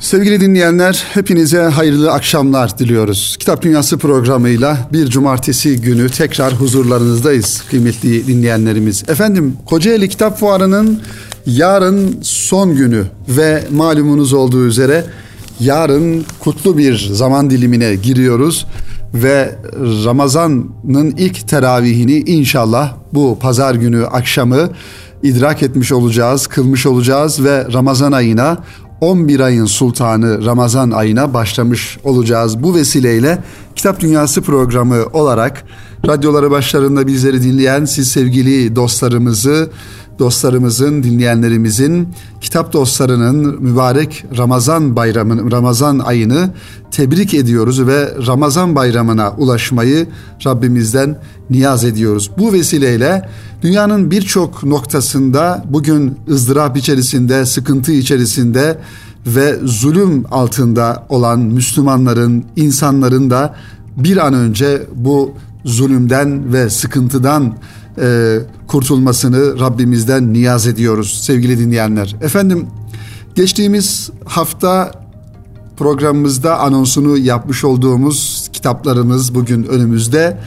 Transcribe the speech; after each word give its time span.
Sevgili 0.00 0.40
dinleyenler, 0.40 1.04
hepinize 1.14 1.62
hayırlı 1.62 2.12
akşamlar 2.12 2.78
diliyoruz. 2.78 3.36
Kitap 3.38 3.62
Dünyası 3.62 3.98
programıyla 3.98 4.78
bir 4.92 5.06
cumartesi 5.06 5.80
günü 5.80 6.10
tekrar 6.10 6.52
huzurlarınızdayız 6.52 7.62
kıymetli 7.70 8.26
dinleyenlerimiz. 8.26 9.04
Efendim, 9.08 9.56
Kocaeli 9.66 10.08
Kitap 10.08 10.38
Fuarı'nın 10.38 11.00
yarın 11.46 12.18
son 12.22 12.76
günü 12.76 13.04
ve 13.28 13.64
malumunuz 13.70 14.32
olduğu 14.32 14.66
üzere 14.66 15.04
yarın 15.60 16.24
kutlu 16.40 16.78
bir 16.78 17.10
zaman 17.12 17.50
dilimine 17.50 17.94
giriyoruz 17.94 18.66
ve 19.14 19.54
Ramazan'ın 20.04 21.10
ilk 21.18 21.48
teravihini 21.48 22.18
inşallah 22.18 22.94
bu 23.12 23.38
pazar 23.40 23.74
günü 23.74 24.06
akşamı 24.06 24.70
idrak 25.22 25.62
etmiş 25.62 25.92
olacağız, 25.92 26.46
kılmış 26.46 26.86
olacağız 26.86 27.44
ve 27.44 27.72
Ramazan 27.72 28.12
ayına 28.12 28.58
11 29.00 29.40
ayın 29.40 29.64
sultanı 29.64 30.44
Ramazan 30.44 30.90
ayına 30.90 31.34
başlamış 31.34 31.98
olacağız. 32.04 32.62
Bu 32.62 32.74
vesileyle 32.74 33.42
Kitap 33.76 34.00
Dünyası 34.00 34.42
programı 34.42 35.04
olarak 35.12 35.64
radyoları 36.06 36.50
başlarında 36.50 37.06
bizleri 37.06 37.42
dinleyen 37.42 37.84
siz 37.84 38.08
sevgili 38.10 38.76
dostlarımızı 38.76 39.70
dostlarımızın, 40.20 41.02
dinleyenlerimizin, 41.02 42.08
kitap 42.40 42.72
dostlarının 42.72 43.62
mübarek 43.62 44.24
Ramazan 44.38 44.96
bayramını, 44.96 45.52
Ramazan 45.52 45.98
ayını 45.98 46.50
tebrik 46.90 47.34
ediyoruz 47.34 47.86
ve 47.86 48.14
Ramazan 48.26 48.74
bayramına 48.74 49.30
ulaşmayı 49.30 50.06
Rabbimizden 50.46 51.18
niyaz 51.50 51.84
ediyoruz. 51.84 52.30
Bu 52.38 52.52
vesileyle 52.52 53.28
dünyanın 53.62 54.10
birçok 54.10 54.64
noktasında 54.64 55.64
bugün 55.68 56.18
ızdırap 56.28 56.76
içerisinde, 56.76 57.46
sıkıntı 57.46 57.92
içerisinde 57.92 58.78
ve 59.26 59.58
zulüm 59.64 60.24
altında 60.30 61.06
olan 61.08 61.40
Müslümanların, 61.40 62.44
insanların 62.56 63.30
da 63.30 63.54
bir 63.96 64.26
an 64.26 64.34
önce 64.34 64.82
bu 64.94 65.34
zulümden 65.64 66.52
ve 66.52 66.70
sıkıntıdan 66.70 67.54
e, 67.98 68.38
kurtulmasını 68.66 69.60
Rabbimizden 69.60 70.32
niyaz 70.32 70.66
ediyoruz 70.66 71.20
sevgili 71.22 71.58
dinleyenler. 71.58 72.16
Efendim 72.20 72.66
geçtiğimiz 73.34 74.10
hafta 74.24 74.92
programımızda 75.80 76.58
anonsunu 76.58 77.18
yapmış 77.18 77.64
olduğumuz 77.64 78.48
kitaplarımız 78.52 79.34
bugün 79.34 79.64
önümüzde 79.64 80.38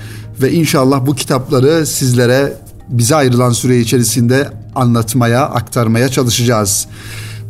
ve 0.41 0.51
inşallah 0.51 1.05
bu 1.05 1.15
kitapları 1.15 1.85
sizlere 1.85 2.57
bize 2.89 3.15
ayrılan 3.15 3.51
süre 3.51 3.79
içerisinde 3.79 4.49
anlatmaya, 4.75 5.41
aktarmaya 5.41 6.09
çalışacağız. 6.09 6.87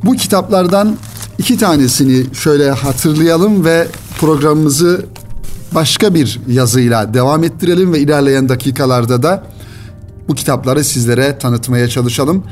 Bu 0.03 0.13
kitaplardan 0.13 0.97
iki 1.37 1.57
tanesini 1.57 2.33
şöyle 2.33 2.71
hatırlayalım 2.71 3.65
ve 3.65 3.87
programımızı 4.19 5.05
başka 5.75 6.13
bir 6.13 6.39
yazıyla 6.47 7.13
devam 7.13 7.43
ettirelim 7.43 7.93
ve 7.93 7.99
ilerleyen 7.99 8.49
dakikalarda 8.49 9.23
da 9.23 9.43
bu 10.27 10.35
kitapları 10.35 10.83
sizlere 10.83 11.37
tanıtmaya 11.37 11.87
çalışalım. 11.87 12.43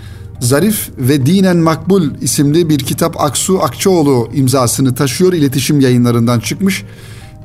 Zarif 0.42 0.90
ve 0.98 1.26
Dinen 1.26 1.58
Makbul 1.58 2.10
isimli 2.22 2.70
bir 2.70 2.80
kitap 2.80 3.22
Aksu 3.22 3.60
Akçoğlu 3.62 4.30
imzasını 4.34 4.96
taşıyor. 4.96 5.34
iletişim 5.34 5.80
yayınlarından 5.80 6.40
çıkmış 6.40 6.84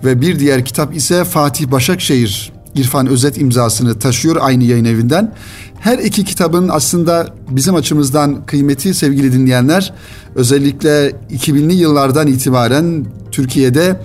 ve 0.05 0.20
bir 0.20 0.39
diğer 0.39 0.64
kitap 0.64 0.97
ise 0.97 1.24
Fatih 1.24 1.70
Başakşehir 1.70 2.52
İrfan 2.74 3.06
Özet 3.06 3.39
imzasını 3.39 3.98
taşıyor 3.98 4.36
aynı 4.41 4.64
yayın 4.64 4.84
evinden. 4.84 5.34
Her 5.80 5.98
iki 5.98 6.24
kitabın 6.24 6.69
aslında 6.69 7.34
bizim 7.50 7.74
açımızdan 7.74 8.47
kıymeti 8.47 8.94
sevgili 8.94 9.33
dinleyenler 9.33 9.92
özellikle 10.34 11.11
2000'li 11.30 11.74
yıllardan 11.74 12.27
itibaren 12.27 13.06
Türkiye'de 13.33 14.00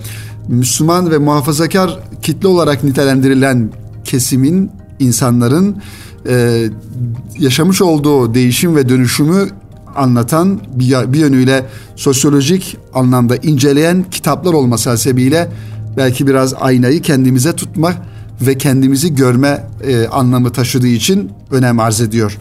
Müslüman 0.48 1.10
ve 1.10 1.18
muhafazakar 1.18 1.98
kitle 2.22 2.48
olarak 2.48 2.84
nitelendirilen 2.84 3.70
kesimin 4.04 4.70
insanların 4.98 5.76
e, 6.28 6.64
yaşamış 7.38 7.82
olduğu 7.82 8.34
değişim 8.34 8.76
ve 8.76 8.88
dönüşümü 8.88 9.48
anlatan 9.96 10.60
bir, 10.74 11.12
bir 11.12 11.18
yönüyle 11.18 11.66
sosyolojik 11.96 12.76
anlamda 12.94 13.36
inceleyen 13.36 14.04
kitaplar 14.10 14.52
olması 14.52 14.90
hasebiyle 14.90 15.48
belki 15.96 16.26
biraz 16.26 16.54
aynayı 16.54 17.02
kendimize 17.02 17.52
tutma 17.52 17.92
ve 18.40 18.58
kendimizi 18.58 19.14
görme 19.14 19.66
e, 19.86 20.06
anlamı 20.06 20.52
taşıdığı 20.52 20.86
için 20.86 21.30
önem 21.50 21.80
arz 21.80 22.00
ediyor. 22.00 22.38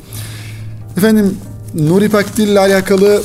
Efendim 0.98 1.38
Nuri 1.74 2.10
Pakdil 2.10 2.48
ile 2.48 2.60
alakalı 2.60 3.22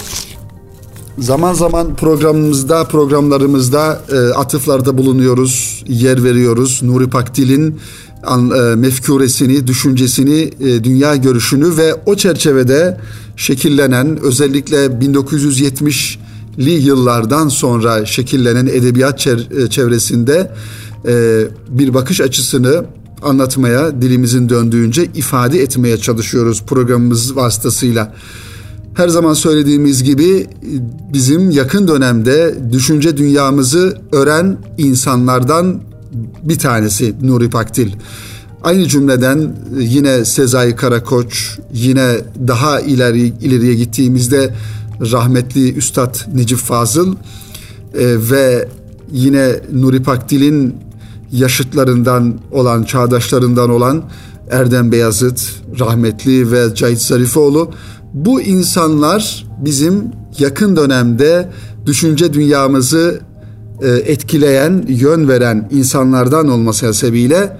zaman 1.18 1.54
zaman 1.54 1.94
programımızda, 1.94 2.84
programlarımızda 2.84 4.00
e, 4.12 4.18
atıflarda 4.34 4.98
bulunuyoruz, 4.98 5.65
yer 5.88 6.24
veriyoruz. 6.24 6.82
Nuri 6.82 7.10
Pakdil'in 7.10 7.78
e, 8.26 8.74
mefkuresini, 8.76 9.66
düşüncesini, 9.66 10.50
e, 10.60 10.84
dünya 10.84 11.16
görüşünü 11.16 11.76
ve 11.76 11.94
o 12.06 12.14
çerçevede 12.14 13.00
şekillenen 13.36 14.18
özellikle 14.22 14.86
1970'li 14.86 16.70
yıllardan 16.70 17.48
sonra 17.48 18.06
şekillenen 18.06 18.66
edebiyat 18.66 19.26
e, 19.26 19.70
çevresinde 19.70 20.52
bir 21.68 21.94
bakış 21.94 22.20
açısını 22.20 22.84
anlatmaya, 23.22 24.02
dilimizin 24.02 24.48
döndüğünce 24.48 25.04
ifade 25.14 25.62
etmeye 25.62 25.96
çalışıyoruz 25.96 26.62
programımız 26.66 27.36
vasıtasıyla. 27.36 28.14
Her 28.96 29.08
zaman 29.08 29.34
söylediğimiz 29.34 30.02
gibi 30.04 30.46
bizim 31.12 31.50
yakın 31.50 31.88
dönemde 31.88 32.54
düşünce 32.72 33.16
dünyamızı 33.16 33.98
öğren 34.12 34.58
insanlardan 34.78 35.80
bir 36.42 36.58
tanesi 36.58 37.14
Nuri 37.22 37.50
Pakdil. 37.50 37.92
Aynı 38.62 38.88
cümleden 38.88 39.56
yine 39.78 40.24
Sezai 40.24 40.76
Karakoç, 40.76 41.58
yine 41.72 42.16
daha 42.48 42.80
ileri 42.80 43.20
ileriye 43.20 43.74
gittiğimizde 43.74 44.54
rahmetli 45.00 45.74
Üstad 45.74 46.16
Necip 46.34 46.58
Fazıl 46.58 47.12
e, 47.12 47.16
ve 48.30 48.68
yine 49.12 49.60
Nuri 49.72 50.02
Pakdil'in 50.02 50.74
yaşıtlarından 51.32 52.34
olan, 52.50 52.82
çağdaşlarından 52.82 53.70
olan 53.70 54.02
Erdem 54.50 54.92
Beyazıt, 54.92 55.40
rahmetli 55.80 56.52
ve 56.52 56.74
Cahit 56.74 57.02
Zarifoğlu 57.02 57.70
bu 58.16 58.40
insanlar 58.40 59.46
bizim 59.58 60.04
yakın 60.38 60.76
dönemde 60.76 61.48
düşünce 61.86 62.32
dünyamızı 62.32 63.20
e, 63.82 63.88
etkileyen, 63.88 64.84
yön 64.88 65.28
veren 65.28 65.68
insanlardan 65.72 66.48
olması 66.48 66.94
sebebiyle 66.94 67.56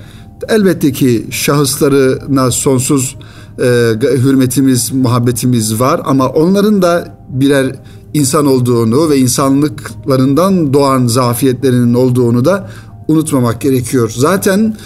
elbette 0.48 0.92
ki 0.92 1.26
şahıslarına 1.30 2.50
sonsuz 2.50 3.16
e, 3.58 3.64
hürmetimiz, 4.00 4.92
muhabbetimiz 4.92 5.80
var 5.80 6.00
ama 6.04 6.28
onların 6.28 6.82
da 6.82 7.18
birer 7.28 7.76
insan 8.14 8.46
olduğunu 8.46 9.10
ve 9.10 9.16
insanlıklarından 9.16 10.72
doğan 10.72 11.06
zafiyetlerinin 11.06 11.94
olduğunu 11.94 12.44
da 12.44 12.70
unutmamak 13.08 13.60
gerekiyor. 13.60 14.12
Zaten 14.16 14.76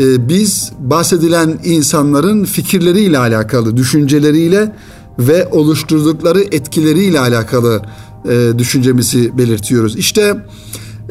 e, 0.00 0.28
biz 0.28 0.72
bahsedilen 0.78 1.58
insanların 1.64 2.44
fikirleriyle 2.44 3.18
alakalı, 3.18 3.76
düşünceleriyle 3.76 4.72
ve 5.18 5.46
oluşturdukları 5.46 6.40
etkileriyle 6.40 7.20
alakalı 7.20 7.82
e, 8.28 8.52
düşüncemizi 8.58 9.38
belirtiyoruz. 9.38 9.96
İşte 9.96 10.36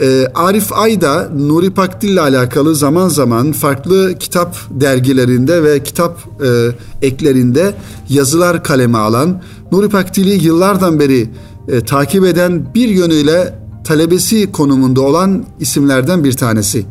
e, 0.01 0.27
Arif 0.35 0.73
Ayda 0.73 1.29
Nuri 1.37 1.69
Pakdil 1.69 2.09
ile 2.09 2.21
alakalı 2.21 2.75
zaman 2.75 3.07
zaman 3.07 3.51
farklı 3.51 4.15
kitap 4.19 4.57
dergilerinde 4.69 5.63
ve 5.63 5.83
kitap 5.83 6.19
e, 6.43 6.71
eklerinde 7.07 7.73
yazılar 8.09 8.63
kaleme 8.63 8.97
alan, 8.97 9.41
Nuri 9.71 9.89
Pakdil'i 9.89 10.45
yıllardan 10.45 10.99
beri 10.99 11.29
e, 11.67 11.81
takip 11.81 12.25
eden 12.25 12.65
bir 12.75 12.87
yönüyle 12.87 13.59
talebesi 13.83 14.51
konumunda 14.51 15.01
olan 15.01 15.45
isimlerden 15.59 16.23
bir 16.23 16.33
tanesi. 16.33 16.85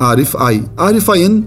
Arif 0.00 0.36
Ay. 0.36 0.60
Arif 0.78 1.10
Ay'ın 1.10 1.46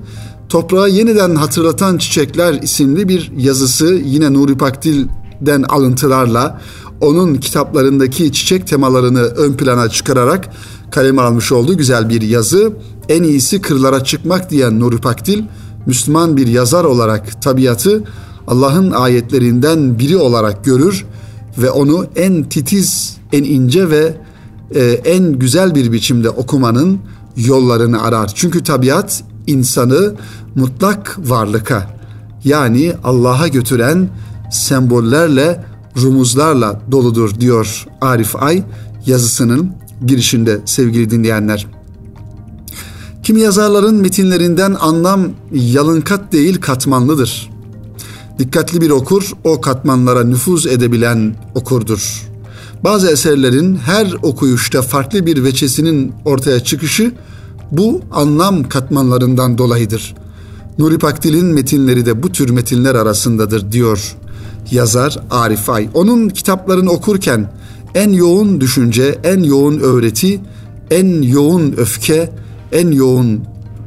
Toprağı 0.50 0.90
Yeniden 0.90 1.36
Hatırlatan 1.36 1.98
Çiçekler 1.98 2.54
isimli 2.54 3.08
bir 3.08 3.32
yazısı 3.38 4.02
yine 4.06 4.34
Nuri 4.34 4.58
Pakdil'den 4.58 5.64
alıntılarla 5.64 6.62
onun 7.02 7.36
kitaplarındaki 7.36 8.32
çiçek 8.32 8.68
temalarını 8.68 9.22
ön 9.22 9.54
plana 9.54 9.90
çıkararak 9.90 10.50
kaleme 10.92 11.22
almış 11.22 11.52
olduğu 11.52 11.78
güzel 11.78 12.10
bir 12.10 12.22
yazı. 12.22 12.74
En 13.10 13.24
iyisi 13.24 13.62
kırlara 13.62 14.04
çıkmak 14.04 14.52
diyen 14.52 14.80
Nuri 14.80 14.98
Pakdil, 14.98 15.44
Müslüman 15.86 16.38
bir 16.38 16.48
yazar 16.48 16.84
olarak 16.84 17.42
tabiatı 17.42 18.04
Allah'ın 18.48 18.92
ayetlerinden 18.92 20.00
biri 20.00 20.18
olarak 20.18 20.66
görür 20.66 21.06
ve 21.58 21.70
onu 21.70 22.06
en 22.16 22.44
titiz, 22.44 23.18
en 23.34 23.44
ince 23.44 23.90
ve 23.90 24.18
e, 24.76 24.82
en 24.84 25.34
güzel 25.34 25.76
bir 25.76 25.92
biçimde 25.92 26.30
okumanın 26.30 27.00
yollarını 27.38 28.02
arar. 28.02 28.32
Çünkü 28.36 28.64
tabiat 28.64 29.24
insanı 29.48 30.14
mutlak 30.56 31.18
varlıka 31.20 31.96
yani 32.44 32.94
Allah'a 33.04 33.48
götüren 33.48 34.10
sembollerle 34.52 35.66
rumuzlarla 36.02 36.82
doludur 36.92 37.40
diyor 37.40 37.86
Arif 38.02 38.36
Ay 38.36 38.64
yazısının 39.06 39.72
girişinde 40.06 40.62
sevgili 40.66 41.10
dinleyenler. 41.10 41.68
Kimi 43.24 43.42
yazarların 43.42 43.96
metinlerinden 43.96 44.76
anlam 44.80 45.28
yalınkat 45.54 46.32
değil 46.34 46.62
katmanlıdır. 46.62 47.50
Dikkatli 48.40 48.82
bir 48.82 48.90
okur 48.90 49.32
o 49.44 49.62
katmanlara 49.62 50.24
nüfuz 50.24 50.68
edebilen 50.68 51.36
okurdur. 51.56 52.30
Bazı 52.84 53.12
eserlerin 53.12 53.76
her 53.76 54.14
okuyuşta 54.24 54.82
farklı 54.82 55.26
bir 55.26 55.44
veçesinin 55.44 56.14
ortaya 56.26 56.60
çıkışı 56.60 57.12
bu 57.72 58.02
anlam 58.12 58.70
katmanlarından 58.70 59.58
dolayıdır. 59.58 60.16
Nuri 60.80 60.98
Pakdil'in 60.98 61.46
metinleri 61.46 62.06
de 62.06 62.24
bu 62.24 62.32
tür 62.32 62.50
metinler 62.50 62.96
arasındadır 62.96 63.72
diyor 63.72 64.16
yazar 64.72 65.20
Arif 65.32 65.70
Ay. 65.70 65.90
Onun 65.94 66.30
kitaplarını 66.30 66.92
okurken 66.92 67.52
en 67.96 68.10
yoğun 68.10 68.62
düşünce, 68.62 69.20
en 69.24 69.44
yoğun 69.44 69.80
öğreti, 69.80 70.42
en 70.92 71.22
yoğun 71.22 71.74
öfke, 71.78 72.30
en 72.72 72.92
yoğun 72.92 73.42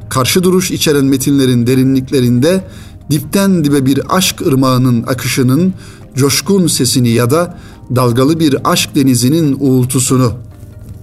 karşı 0.09 0.43
duruş 0.43 0.71
içeren 0.71 1.05
metinlerin 1.05 1.67
derinliklerinde 1.67 2.63
dipten 3.11 3.63
dibe 3.63 3.85
bir 3.85 4.17
aşk 4.17 4.41
ırmağının 4.41 5.03
akışının 5.03 5.73
coşkun 6.15 6.67
sesini 6.67 7.09
ya 7.09 7.29
da 7.29 7.57
dalgalı 7.95 8.39
bir 8.39 8.71
aşk 8.71 8.95
denizinin 8.95 9.57
uğultusunu 9.59 10.33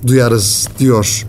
duyarız 0.06 0.68
diyor. 0.78 1.26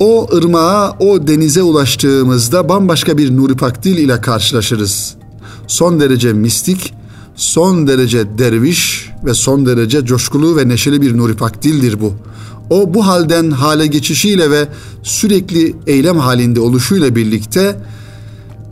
O 0.00 0.28
ırmağa, 0.36 0.96
o 1.00 1.26
denize 1.26 1.62
ulaştığımızda 1.62 2.68
bambaşka 2.68 3.18
bir 3.18 3.36
Nuri 3.36 3.56
Pakdil 3.56 3.98
ile 3.98 4.20
karşılaşırız. 4.20 5.14
Son 5.66 6.00
derece 6.00 6.32
mistik, 6.32 6.94
son 7.36 7.86
derece 7.86 8.38
derviş 8.38 9.10
ve 9.24 9.34
son 9.34 9.66
derece 9.66 10.04
coşkulu 10.04 10.56
ve 10.56 10.68
neşeli 10.68 11.02
bir 11.02 11.16
Nuri 11.16 11.36
Pakdil'dir 11.36 12.00
bu. 12.00 12.14
O 12.70 12.94
bu 12.94 13.06
halden 13.06 13.50
hale 13.50 13.86
geçişiyle 13.86 14.50
ve 14.50 14.68
sürekli 15.02 15.74
eylem 15.86 16.18
halinde 16.18 16.60
oluşuyla 16.60 17.16
birlikte 17.16 17.76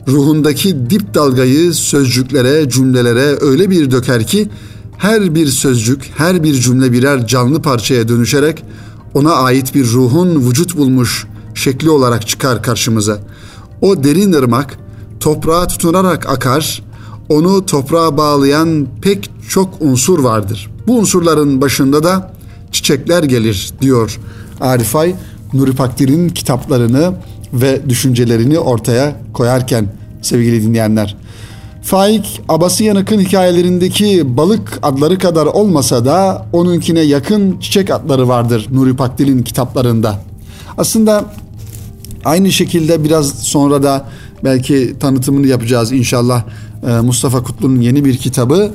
ruhundaki 0.07 0.89
dip 0.89 1.13
dalgayı 1.13 1.73
sözcüklere, 1.73 2.69
cümlelere 2.69 3.37
öyle 3.41 3.69
bir 3.69 3.91
döker 3.91 4.27
ki 4.27 4.49
her 4.97 5.35
bir 5.35 5.47
sözcük, 5.47 6.11
her 6.17 6.43
bir 6.43 6.53
cümle 6.53 6.91
birer 6.91 7.27
canlı 7.27 7.61
parçaya 7.61 8.07
dönüşerek 8.07 8.63
ona 9.15 9.33
ait 9.33 9.75
bir 9.75 9.85
ruhun 9.85 10.49
vücut 10.49 10.77
bulmuş 10.77 11.27
şekli 11.53 11.89
olarak 11.89 12.27
çıkar 12.27 12.63
karşımıza. 12.63 13.19
O 13.81 14.03
derin 14.03 14.33
ırmak 14.33 14.77
toprağa 15.19 15.67
tutunarak 15.67 16.29
akar, 16.29 16.83
onu 17.29 17.65
toprağa 17.65 18.17
bağlayan 18.17 18.87
pek 19.01 19.29
çok 19.49 19.73
unsur 19.79 20.19
vardır. 20.19 20.71
Bu 20.87 20.97
unsurların 20.97 21.61
başında 21.61 22.03
da 22.03 22.33
çiçekler 22.71 23.23
gelir 23.23 23.73
diyor 23.81 24.19
Arifay 24.61 25.15
Nuri 25.53 25.75
Pakdir'in 25.75 26.29
kitaplarını 26.29 27.13
ve 27.53 27.89
düşüncelerini 27.89 28.59
ortaya 28.59 29.15
koyarken 29.33 29.87
sevgili 30.21 30.63
dinleyenler. 30.63 31.17
Faik 31.85 32.41
Abası 32.49 32.83
Yanık'ın 32.83 33.19
hikayelerindeki 33.19 34.37
balık 34.37 34.79
adları 34.81 35.17
kadar 35.17 35.45
olmasa 35.45 36.05
da 36.05 36.45
onunkine 36.53 36.99
yakın 36.99 37.59
çiçek 37.59 37.91
adları 37.91 38.27
vardır 38.27 38.67
Nuri 38.71 38.95
Pakdil'in 38.95 39.43
kitaplarında. 39.43 40.19
Aslında 40.77 41.25
aynı 42.25 42.51
şekilde 42.51 43.03
biraz 43.03 43.29
sonra 43.29 43.83
da 43.83 44.05
belki 44.43 44.95
tanıtımını 44.99 45.47
yapacağız 45.47 45.91
inşallah 45.91 46.43
ee, 46.87 46.91
Mustafa 46.91 47.43
Kutlu'nun 47.43 47.81
yeni 47.81 48.05
bir 48.05 48.17
kitabı. 48.17 48.71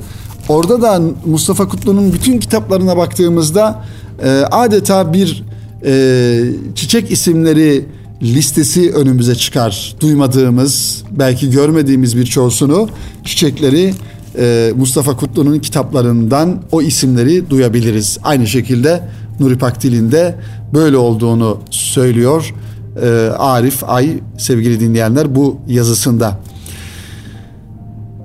Orada 0.49 0.81
da 0.81 1.01
Mustafa 1.25 1.67
Kutlu'nun 1.67 2.13
bütün 2.13 2.39
kitaplarına 2.39 2.97
baktığımızda 2.97 3.83
e, 4.23 4.29
adeta 4.51 5.13
bir 5.13 5.43
e, 5.85 6.41
çiçek 6.75 7.11
isimleri 7.11 7.85
listesi 8.21 8.91
önümüze 8.91 9.35
çıkar. 9.35 9.95
Duymadığımız, 9.99 11.03
belki 11.11 11.51
görmediğimiz 11.51 12.17
birçoğusunu 12.17 12.89
çiçekleri 13.23 13.93
e, 14.37 14.73
Mustafa 14.75 15.17
Kutlu'nun 15.17 15.59
kitaplarından 15.59 16.61
o 16.71 16.81
isimleri 16.81 17.49
duyabiliriz. 17.49 18.17
Aynı 18.23 18.47
şekilde 18.47 19.07
Nuri 19.39 19.57
Pakdil'in 19.57 20.11
de 20.11 20.35
böyle 20.73 20.97
olduğunu 20.97 21.59
söylüyor 21.69 22.53
e, 23.01 23.07
Arif 23.37 23.83
Ay 23.83 24.19
sevgili 24.37 24.79
dinleyenler 24.79 25.35
bu 25.35 25.59
yazısında. 25.67 26.39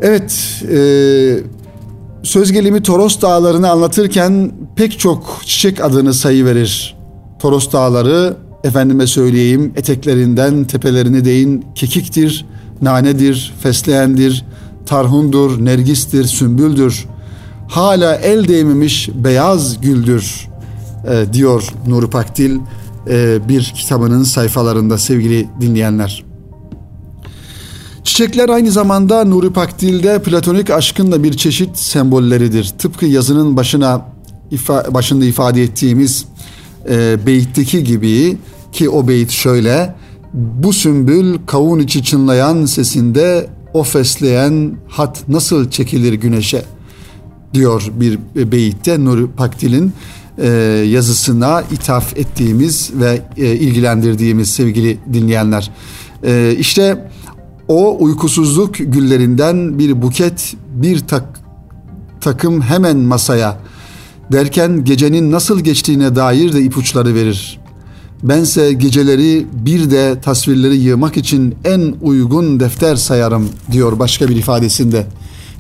Evet, 0.01 0.63
e, 0.73 0.79
söz 2.23 2.53
gelimi 2.53 2.83
Toros 2.83 3.21
Dağları'nı 3.21 3.71
anlatırken 3.71 4.53
pek 4.77 4.99
çok 4.99 5.41
çiçek 5.47 5.85
adını 5.85 6.15
sayıverir. 6.15 6.97
Toros 7.39 7.73
Dağları 7.73 8.37
efendime 8.67 9.07
söyleyeyim 9.07 9.73
eteklerinden 9.77 10.65
tepelerine 10.65 11.25
değin 11.25 11.65
kekiktir, 11.75 12.47
nanedir, 12.83 13.55
fesleğendir, 13.61 14.45
tarhundur, 14.87 15.65
nergistir, 15.65 16.25
sümbüldür. 16.25 17.07
Hala 17.69 18.15
el 18.15 18.49
değmemiş 18.49 19.09
beyaz 19.15 19.81
güldür 19.81 20.49
e, 21.09 21.33
diyor 21.33 21.73
Nuri 21.87 22.11
Pakdil 22.11 22.59
e, 23.09 23.49
bir 23.49 23.63
kitabının 23.63 24.23
sayfalarında 24.23 24.99
sevgili 24.99 25.49
dinleyenler. 25.61 26.25
Çiçekler 28.05 28.49
aynı 28.49 28.71
zamanda 28.71 29.25
Nuri 29.25 29.53
Pakdil'de 29.53 30.23
platonik 30.23 30.71
aşkın 30.71 31.13
da 31.13 31.23
bir 31.23 31.33
çeşit 31.33 31.79
sembolleridir. 31.79 32.73
Tıpkı 32.79 33.07
yazının 33.07 33.57
başına 33.57 34.07
ifa, 34.51 34.95
başında 34.95 35.25
ifade 35.25 35.63
ettiğimiz 35.63 36.25
e, 36.89 37.27
beyitteki 37.27 37.85
gibi 37.85 38.39
ki 38.77 38.91
o 38.91 39.09
beyit 39.09 39.31
şöyle 39.31 39.95
bu 40.35 40.73
sümbül 40.73 41.39
kavun 41.47 41.79
içi 41.79 42.05
çınlayan 42.05 42.65
sesinde 42.65 43.47
o 43.75 43.83
fesleyen 43.83 44.77
hat 44.89 45.29
nasıl 45.29 45.71
çekilir 45.71 46.13
güneşe 46.13 46.63
diyor 47.55 47.93
bir 48.01 48.19
beyitte 48.53 49.05
Nuri 49.05 49.27
Pakdil'in 49.27 49.93
e, 50.39 50.49
yazısına 50.89 51.63
ithaf 51.73 52.17
ettiğimiz 52.17 52.91
ve 52.95 53.23
e, 53.37 53.55
ilgilendirdiğimiz 53.55 54.51
sevgili 54.51 54.99
dinleyenler. 55.13 55.71
E, 56.25 56.57
işte 56.59 57.11
o 57.69 57.97
uykusuzluk 58.05 58.75
güllerinden 58.79 59.79
bir 59.79 60.03
buket, 60.03 60.55
bir 60.75 60.99
tak, 60.99 61.41
takım 62.21 62.61
hemen 62.61 62.97
masaya 62.97 63.59
derken 64.33 64.85
gecenin 64.85 65.33
nasıl 65.33 65.61
geçtiğine 65.61 66.17
dair 66.17 66.53
de 66.53 66.63
ipuçları 66.63 67.15
verir. 67.15 67.66
Bense 68.23 68.73
geceleri 68.73 69.47
bir 69.53 69.91
de 69.91 70.21
tasvirleri 70.21 70.77
yığmak 70.77 71.17
için 71.17 71.55
en 71.65 71.95
uygun 72.03 72.61
defter 72.61 72.97
sayarım 72.97 73.49
diyor 73.73 73.99
başka 73.99 74.29
bir 74.29 74.37
ifadesinde. 74.37 75.07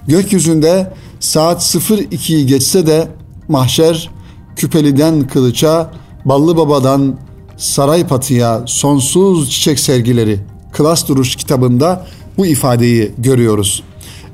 Gökyüzünde 0.08 0.92
saat 1.20 1.62
02'yi 1.62 2.46
geçse 2.46 2.86
de 2.86 3.08
mahşer 3.48 4.10
küpeliden 4.56 5.28
kılıça, 5.28 5.90
ballı 6.24 6.56
babadan 6.56 7.18
saray 7.56 8.06
patıya 8.06 8.62
sonsuz 8.66 9.50
çiçek 9.50 9.78
sergileri 9.78 10.40
Klas 10.72 11.08
Duruş 11.08 11.36
kitabında 11.36 12.06
bu 12.36 12.46
ifadeyi 12.46 13.12
görüyoruz. 13.18 13.82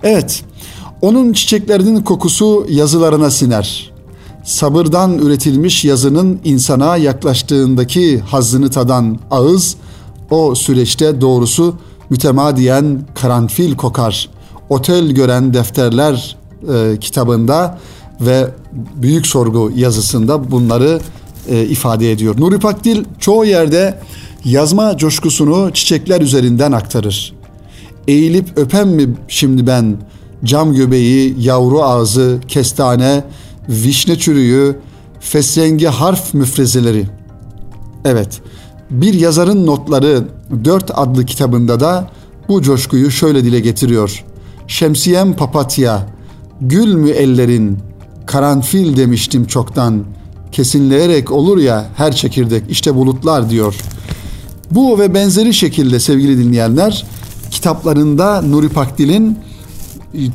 Evet, 0.03 0.45
onun 1.01 1.33
çiçeklerinin 1.33 2.03
kokusu 2.03 2.67
yazılarına 2.69 3.31
siner. 3.31 3.92
Sabırdan 4.45 5.19
üretilmiş 5.19 5.85
yazının 5.85 6.41
insana 6.45 6.97
yaklaştığındaki 6.97 8.19
hazzını 8.19 8.71
tadan 8.71 9.19
ağız, 9.31 9.77
o 10.31 10.55
süreçte 10.55 11.21
doğrusu 11.21 11.75
mütemadiyen 12.11 13.01
karanfil 13.15 13.77
kokar. 13.77 14.29
Otel 14.69 15.11
gören 15.11 15.55
defterler 15.55 16.37
e, 16.75 16.99
kitabında 17.01 17.79
ve 18.21 18.47
Büyük 18.97 19.27
Sorgu 19.27 19.73
yazısında 19.77 20.51
bunları 20.51 21.01
e, 21.49 21.65
ifade 21.65 22.13
ediyor. 22.13 22.41
Nuri 22.41 22.59
Pakdil 22.59 23.05
çoğu 23.19 23.45
yerde 23.45 23.99
yazma 24.45 24.97
coşkusunu 24.97 25.71
çiçekler 25.75 26.21
üzerinden 26.21 26.73
aktarır. 26.73 27.35
Eğilip 28.09 28.59
öpem 28.59 28.89
mi 28.89 29.09
şimdi 29.29 29.67
ben 29.67 29.97
cam 30.45 30.75
göbeği, 30.75 31.35
yavru 31.39 31.83
ağzı, 31.83 32.39
kestane, 32.49 33.25
vişne 33.69 34.19
çürüğü, 34.19 34.77
fesrengi 35.21 35.87
harf 35.87 36.35
müfrezeleri. 36.35 37.07
Evet, 38.05 38.41
bir 38.91 39.15
yazarın 39.15 39.67
notları 39.67 40.25
4 40.65 40.91
adlı 40.95 41.27
kitabında 41.27 41.81
da 41.81 42.11
bu 42.49 42.63
coşkuyu 42.63 43.11
şöyle 43.11 43.45
dile 43.45 43.61
getiriyor. 43.61 44.25
Şemsiyem 44.67 45.37
papatya, 45.37 46.07
gül 46.61 46.95
mü 46.95 47.11
ellerin, 47.11 47.79
karanfil 48.27 48.97
demiştim 48.97 49.47
çoktan, 49.47 50.05
kesinleyerek 50.53 51.33
olur 51.33 51.59
ya 51.59 51.87
her 51.97 52.17
çekirdek 52.17 52.63
işte 52.69 52.95
bulutlar 52.95 53.51
diyor.'' 53.51 54.03
Bu 54.75 54.99
ve 54.99 55.15
benzeri 55.15 55.55
şekilde 55.55 56.01
sevgili 56.01 56.45
dinleyenler 56.45 57.07
kitaplarında 57.51 58.43
Nuri 58.43 58.69
Pakdil'in 58.69 59.39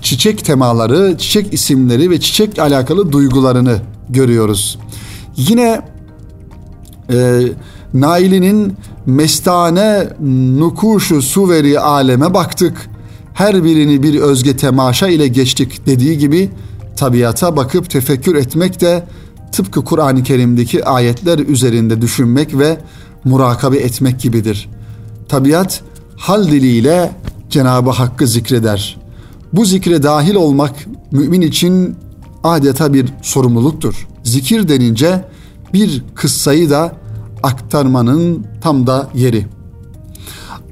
çiçek 0.01 0.45
temaları, 0.45 1.17
çiçek 1.17 1.53
isimleri 1.53 2.09
ve 2.09 2.19
çiçek 2.19 2.59
alakalı 2.59 3.11
duygularını 3.11 3.79
görüyoruz. 4.09 4.79
Yine 5.37 5.81
e, 7.09 7.41
Naili'nin 7.93 8.73
mestane 9.05 10.07
nukuşu 10.59 11.21
suveri 11.21 11.79
aleme 11.79 12.33
baktık. 12.33 12.89
Her 13.33 13.63
birini 13.63 14.03
bir 14.03 14.19
özge 14.19 14.57
temaşa 14.57 15.07
ile 15.07 15.27
geçtik 15.27 15.85
dediği 15.85 16.17
gibi 16.17 16.49
tabiata 16.95 17.57
bakıp 17.57 17.89
tefekkür 17.89 18.35
etmek 18.35 18.81
de 18.81 19.03
tıpkı 19.51 19.83
Kur'an-ı 19.83 20.23
Kerim'deki 20.23 20.85
ayetler 20.85 21.39
üzerinde 21.39 22.01
düşünmek 22.01 22.57
ve 22.57 22.77
murakabe 23.23 23.77
etmek 23.77 24.19
gibidir. 24.19 24.69
Tabiat 25.29 25.81
hal 26.17 26.47
diliyle 26.47 27.11
Cenabı 27.49 27.89
Hakk'ı 27.89 28.27
zikreder. 28.27 29.06
Bu 29.53 29.65
zikre 29.65 30.03
dahil 30.03 30.35
olmak 30.35 30.75
mümin 31.11 31.41
için 31.41 31.95
adeta 32.43 32.93
bir 32.93 33.05
sorumluluktur. 33.21 34.07
Zikir 34.23 34.67
denince 34.67 35.25
bir 35.73 36.03
kıssayı 36.15 36.69
da 36.69 36.91
aktarmanın 37.43 38.45
tam 38.61 38.87
da 38.87 39.09
yeri. 39.13 39.45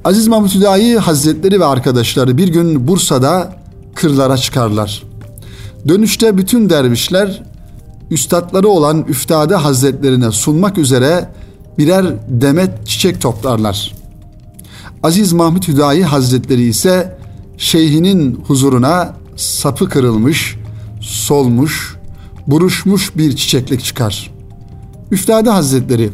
Aziz 0.04 0.28
Mahmut 0.28 0.56
Hüdayi 0.56 0.98
Hazretleri 0.98 1.60
ve 1.60 1.66
arkadaşları 1.66 2.38
bir 2.38 2.48
gün 2.48 2.88
Bursa'da 2.88 3.54
kırlara 3.96 4.38
çıkarlar. 4.38 5.04
Dönüşte 5.88 6.38
bütün 6.38 6.70
dervişler 6.70 7.44
üstadları 8.12 8.68
olan 8.68 9.06
Üftade 9.10 9.56
Hazretlerine 9.56 10.32
sunmak 10.32 10.78
üzere 10.78 11.30
birer 11.78 12.06
demet 12.28 12.88
çiçek 12.88 13.22
toplarlar. 13.22 13.94
Aziz 15.04 15.34
Mahmut 15.34 15.68
Hüdayi 15.68 16.04
Hazretleri 16.04 16.64
ise 16.64 17.15
şeyhinin 17.58 18.44
huzuruna 18.48 19.14
sapı 19.36 19.90
kırılmış, 19.90 20.58
solmuş, 21.02 21.96
buruşmuş 22.48 23.18
bir 23.18 23.36
çiçeklik 23.36 23.84
çıkar. 23.84 24.32
Üftade 25.12 25.50
Hazretleri 25.50 26.10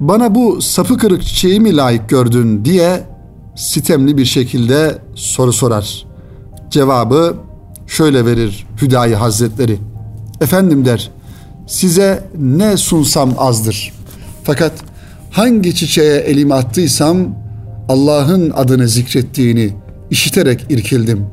bana 0.00 0.34
bu 0.34 0.62
sapı 0.62 0.98
kırık 0.98 1.22
çiçeği 1.22 1.60
mi 1.60 1.76
layık 1.76 2.08
gördün 2.08 2.64
diye 2.64 3.02
sitemli 3.56 4.16
bir 4.16 4.24
şekilde 4.24 4.98
soru 5.14 5.52
sorar. 5.52 6.06
Cevabı 6.70 7.36
şöyle 7.86 8.26
verir 8.26 8.66
Hüdayi 8.82 9.14
Hazretleri. 9.14 9.78
Efendim 10.40 10.84
der, 10.84 11.10
size 11.66 12.24
ne 12.38 12.76
sunsam 12.76 13.34
azdır. 13.38 13.92
Fakat 14.44 14.72
hangi 15.30 15.74
çiçeğe 15.74 16.16
elimi 16.16 16.54
attıysam 16.54 17.28
Allah'ın 17.88 18.50
adını 18.50 18.88
zikrettiğini 18.88 19.72
işiterek 20.10 20.66
irkildim. 20.70 21.26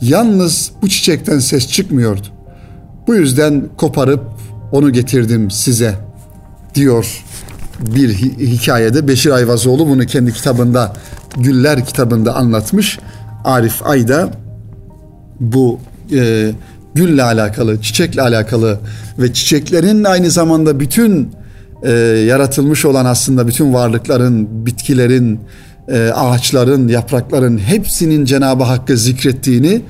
Yalnız 0.00 0.72
bu 0.82 0.88
çiçekten 0.88 1.38
ses 1.38 1.68
çıkmıyordu. 1.68 2.26
Bu 3.06 3.14
yüzden 3.14 3.68
koparıp 3.76 4.24
onu 4.72 4.92
getirdim 4.92 5.50
size 5.50 5.94
diyor 6.74 7.24
bir 7.80 8.14
hikayede 8.38 9.08
Beşir 9.08 9.30
Ayvazoğlu 9.30 9.88
bunu 9.88 10.06
kendi 10.06 10.32
kitabında 10.32 10.92
Güller 11.36 11.84
kitabında 11.84 12.34
anlatmış. 12.34 12.98
Arif 13.44 13.86
Ayda 13.86 14.30
bu 15.40 15.80
e, 16.12 16.52
gülle 16.94 17.22
alakalı, 17.22 17.82
çiçekle 17.82 18.22
alakalı 18.22 18.78
ve 19.18 19.32
çiçeklerin 19.32 20.04
aynı 20.04 20.30
zamanda 20.30 20.80
bütün 20.80 21.30
e, 21.82 21.90
yaratılmış 22.26 22.84
olan 22.84 23.04
aslında 23.04 23.48
bütün 23.48 23.74
varlıkların, 23.74 24.66
bitkilerin, 24.66 25.40
e, 25.88 25.98
ağaçların, 26.14 26.88
yaprakların 26.88 27.58
hepsinin 27.58 28.24
Cenab-ı 28.24 28.64
Hakk'ı 28.64 28.96
zikrettiğini 28.96 29.82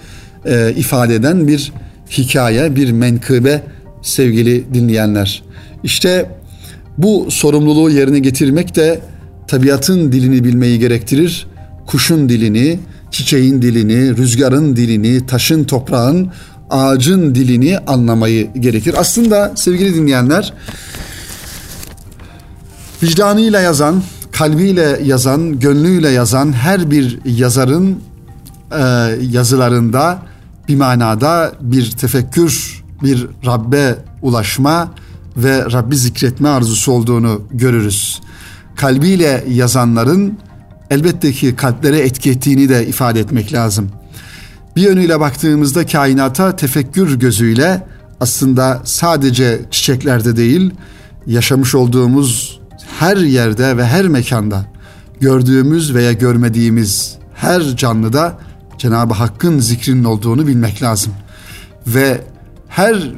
e, 0.44 0.72
ifade 0.76 1.14
eden 1.14 1.48
bir 1.48 1.72
hikaye, 2.10 2.76
bir 2.76 2.92
menkıbe 2.92 3.62
sevgili 4.02 4.74
dinleyenler. 4.74 5.42
İşte 5.82 6.30
bu 6.98 7.26
sorumluluğu 7.30 7.90
yerine 7.90 8.18
getirmek 8.18 8.76
de 8.76 9.00
tabiatın 9.48 10.12
dilini 10.12 10.44
bilmeyi 10.44 10.78
gerektirir. 10.78 11.46
Kuşun 11.86 12.28
dilini, 12.28 12.78
çiçeğin 13.10 13.62
dilini, 13.62 14.16
rüzgarın 14.16 14.76
dilini, 14.76 15.26
taşın, 15.26 15.64
toprağın, 15.64 16.32
ağacın 16.70 17.34
dilini 17.34 17.78
anlamayı 17.78 18.52
gerekir. 18.54 18.94
Aslında 18.98 19.52
sevgili 19.54 19.94
dinleyenler 19.94 20.52
vicdanıyla 23.02 23.60
yazan, 23.60 24.02
kalbiyle 24.40 25.00
yazan, 25.04 25.60
gönlüyle 25.60 26.08
yazan 26.08 26.52
her 26.52 26.90
bir 26.90 27.18
yazarın 27.24 27.98
e, 28.72 28.82
yazılarında 29.30 30.18
bir 30.68 30.76
manada 30.76 31.52
bir 31.60 31.90
tefekkür, 31.90 32.82
bir 33.02 33.26
Rabbe 33.46 33.98
ulaşma 34.22 34.92
ve 35.36 35.64
Rabbi 35.72 35.96
zikretme 35.96 36.48
arzusu 36.48 36.92
olduğunu 36.92 37.42
görürüz. 37.50 38.20
Kalbiyle 38.76 39.44
yazanların 39.48 40.38
elbette 40.90 41.32
ki 41.32 41.56
kalplere 41.56 41.98
etki 41.98 42.30
ettiğini 42.30 42.68
de 42.68 42.86
ifade 42.86 43.20
etmek 43.20 43.52
lazım. 43.52 43.90
Bir 44.76 44.82
yönüyle 44.82 45.20
baktığımızda 45.20 45.86
kainata 45.86 46.56
tefekkür 46.56 47.18
gözüyle 47.18 47.86
aslında 48.20 48.80
sadece 48.84 49.60
çiçeklerde 49.70 50.36
değil, 50.36 50.70
yaşamış 51.26 51.74
olduğumuz 51.74 52.59
her 53.00 53.16
yerde 53.16 53.76
ve 53.76 53.86
her 53.86 54.08
mekanda 54.08 54.66
gördüğümüz 55.20 55.94
veya 55.94 56.12
görmediğimiz 56.12 57.16
her 57.34 57.76
canlıda 57.76 58.38
Cenab-ı 58.78 59.14
Hakk'ın 59.14 59.58
zikrinin 59.58 60.04
olduğunu 60.04 60.46
bilmek 60.46 60.82
lazım. 60.82 61.12
Ve 61.86 62.20
her 62.68 63.12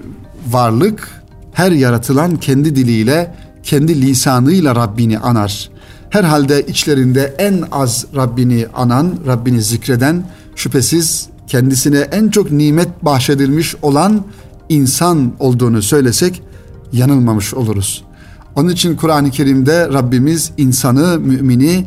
varlık, 0.48 1.22
her 1.52 1.72
yaratılan 1.72 2.36
kendi 2.36 2.76
diliyle, 2.76 3.34
kendi 3.62 4.02
lisanıyla 4.02 4.76
Rabbini 4.76 5.18
anar. 5.18 5.70
Herhalde 6.10 6.66
içlerinde 6.66 7.34
en 7.38 7.64
az 7.72 8.06
Rabbini 8.16 8.66
anan, 8.74 9.14
Rabbini 9.26 9.62
zikreden 9.62 10.26
şüphesiz 10.56 11.28
kendisine 11.46 11.98
en 11.98 12.28
çok 12.28 12.50
nimet 12.50 13.04
bahşedilmiş 13.04 13.74
olan 13.82 14.24
insan 14.68 15.32
olduğunu 15.38 15.82
söylesek 15.82 16.42
yanılmamış 16.92 17.54
oluruz. 17.54 18.04
Onun 18.56 18.70
için 18.70 18.96
Kur'an-ı 18.96 19.30
Kerim'de 19.30 19.88
Rabbimiz 19.88 20.52
insanı, 20.56 21.18
mümini 21.18 21.84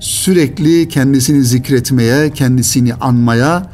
sürekli 0.00 0.88
kendisini 0.88 1.44
zikretmeye, 1.44 2.30
kendisini 2.30 2.94
anmaya 2.94 3.70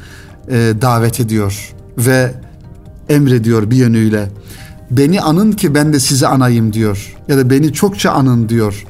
e, 0.49 0.73
davet 0.83 1.21
ediyor 1.21 1.75
ve 1.99 2.35
emrediyor 3.09 3.71
bir 3.71 3.77
yönüyle. 3.77 4.31
Beni 4.91 5.21
anın 5.21 5.53
ki 5.53 5.75
ben 5.75 5.93
de 5.93 6.01
sizi 6.01 6.27
anayım 6.27 6.73
diyor. 6.73 7.17
Ya 7.29 7.39
da 7.39 7.51
beni 7.51 7.73
çokça 7.73 8.11
anın 8.11 8.49
diyor 8.49 8.85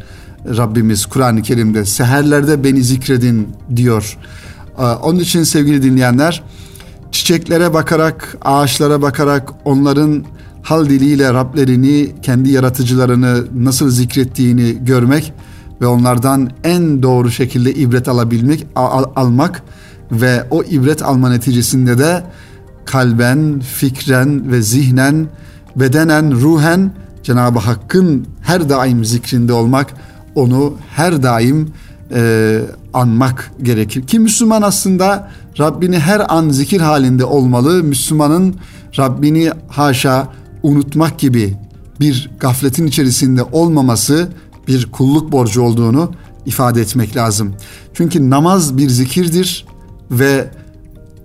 Rabbimiz 0.47 1.07
Kur'an-ı 1.07 1.43
Kerim'de. 1.43 1.85
Seherlerde 1.85 2.65
beni 2.65 2.83
zikredin 2.83 3.49
diyor. 3.77 4.19
Ee, 4.79 4.83
onun 4.83 5.19
için 5.19 5.43
sevgili 5.43 5.83
dinleyenler 5.83 6.43
çiçeklere 7.13 7.75
bakarak, 7.75 8.37
ağaçlara 8.43 9.03
bakarak 9.03 9.51
onların 9.65 10.25
hal 10.62 10.88
diliyle 10.88 11.35
Rablerini, 11.35 12.12
kendi 12.23 12.50
yaratıcılarını 12.50 13.45
nasıl 13.54 13.90
zikrettiğini 13.90 14.85
görmek 14.85 15.33
ve 15.81 15.87
onlardan 15.87 16.50
en 16.64 17.02
doğru 17.02 17.31
şekilde 17.31 17.75
ibret 17.75 18.09
alabilmek, 18.09 18.66
al, 18.76 19.04
almak 19.16 19.62
ve 20.12 20.47
o 20.50 20.62
ibret 20.62 21.02
alma 21.02 21.31
neticesinde 21.31 21.99
de 21.99 22.23
kalben, 22.85 23.61
fikren 23.61 24.52
ve 24.52 24.62
zihnen, 24.62 25.26
bedenen, 25.76 26.33
ruhen 26.33 26.90
Cenab-ı 27.23 27.59
Hakk'ın 27.59 28.26
her 28.42 28.69
daim 28.69 29.04
zikrinde 29.04 29.52
olmak, 29.52 29.95
onu 30.35 30.75
her 30.95 31.23
daim 31.23 31.69
e, 32.14 32.61
anmak 32.92 33.50
gerekir. 33.62 34.07
Ki 34.07 34.19
Müslüman 34.19 34.62
aslında 34.62 35.31
Rabbini 35.59 35.99
her 35.99 36.35
an 36.37 36.49
zikir 36.49 36.81
halinde 36.81 37.25
olmalı. 37.25 37.83
Müslümanın 37.83 38.54
Rabbini 38.99 39.50
haşa 39.69 40.28
unutmak 40.62 41.19
gibi 41.19 41.57
bir 42.00 42.31
gafletin 42.40 42.87
içerisinde 42.87 43.42
olmaması 43.42 44.28
bir 44.69 44.90
kulluk 44.90 45.33
borcu 45.33 45.62
olduğunu 45.62 46.11
ifade 46.47 46.81
etmek 46.81 47.16
lazım. 47.16 47.54
Çünkü 47.95 48.31
namaz 48.31 48.76
bir 48.76 48.88
zikirdir 48.88 49.66
ve 50.11 50.50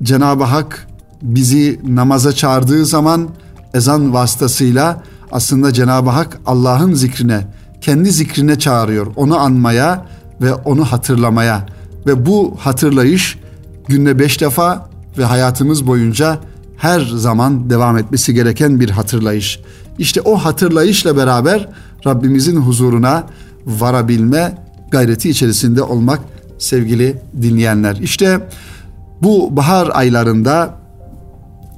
Cenab-ı 0.03 0.43
Hak 0.43 0.87
bizi 1.21 1.79
namaza 1.87 2.31
çağırdığı 2.31 2.85
zaman 2.85 3.29
ezan 3.73 4.13
vasıtasıyla 4.13 5.03
aslında 5.31 5.73
Cenab-ı 5.73 6.09
Hak 6.09 6.39
Allah'ın 6.45 6.93
zikrine, 6.93 7.47
kendi 7.81 8.11
zikrine 8.11 8.59
çağırıyor. 8.59 9.07
Onu 9.15 9.37
anmaya 9.37 10.05
ve 10.41 10.53
onu 10.53 10.85
hatırlamaya 10.85 11.65
ve 12.07 12.25
bu 12.25 12.55
hatırlayış 12.59 13.39
günde 13.87 14.19
beş 14.19 14.41
defa 14.41 14.89
ve 15.17 15.25
hayatımız 15.25 15.87
boyunca 15.87 16.39
her 16.77 16.99
zaman 16.99 17.69
devam 17.69 17.97
etmesi 17.97 18.33
gereken 18.33 18.79
bir 18.79 18.89
hatırlayış. 18.89 19.59
İşte 19.97 20.21
o 20.21 20.35
hatırlayışla 20.35 21.17
beraber 21.17 21.69
Rabbimizin 22.05 22.57
huzuruna 22.57 23.23
varabilme 23.65 24.57
gayreti 24.91 25.29
içerisinde 25.29 25.81
olmak 25.81 26.19
sevgili 26.57 27.21
dinleyenler. 27.41 27.95
İşte 27.95 28.39
Bu 29.21 29.55
bahar 29.55 29.89
aylarında 29.93 30.75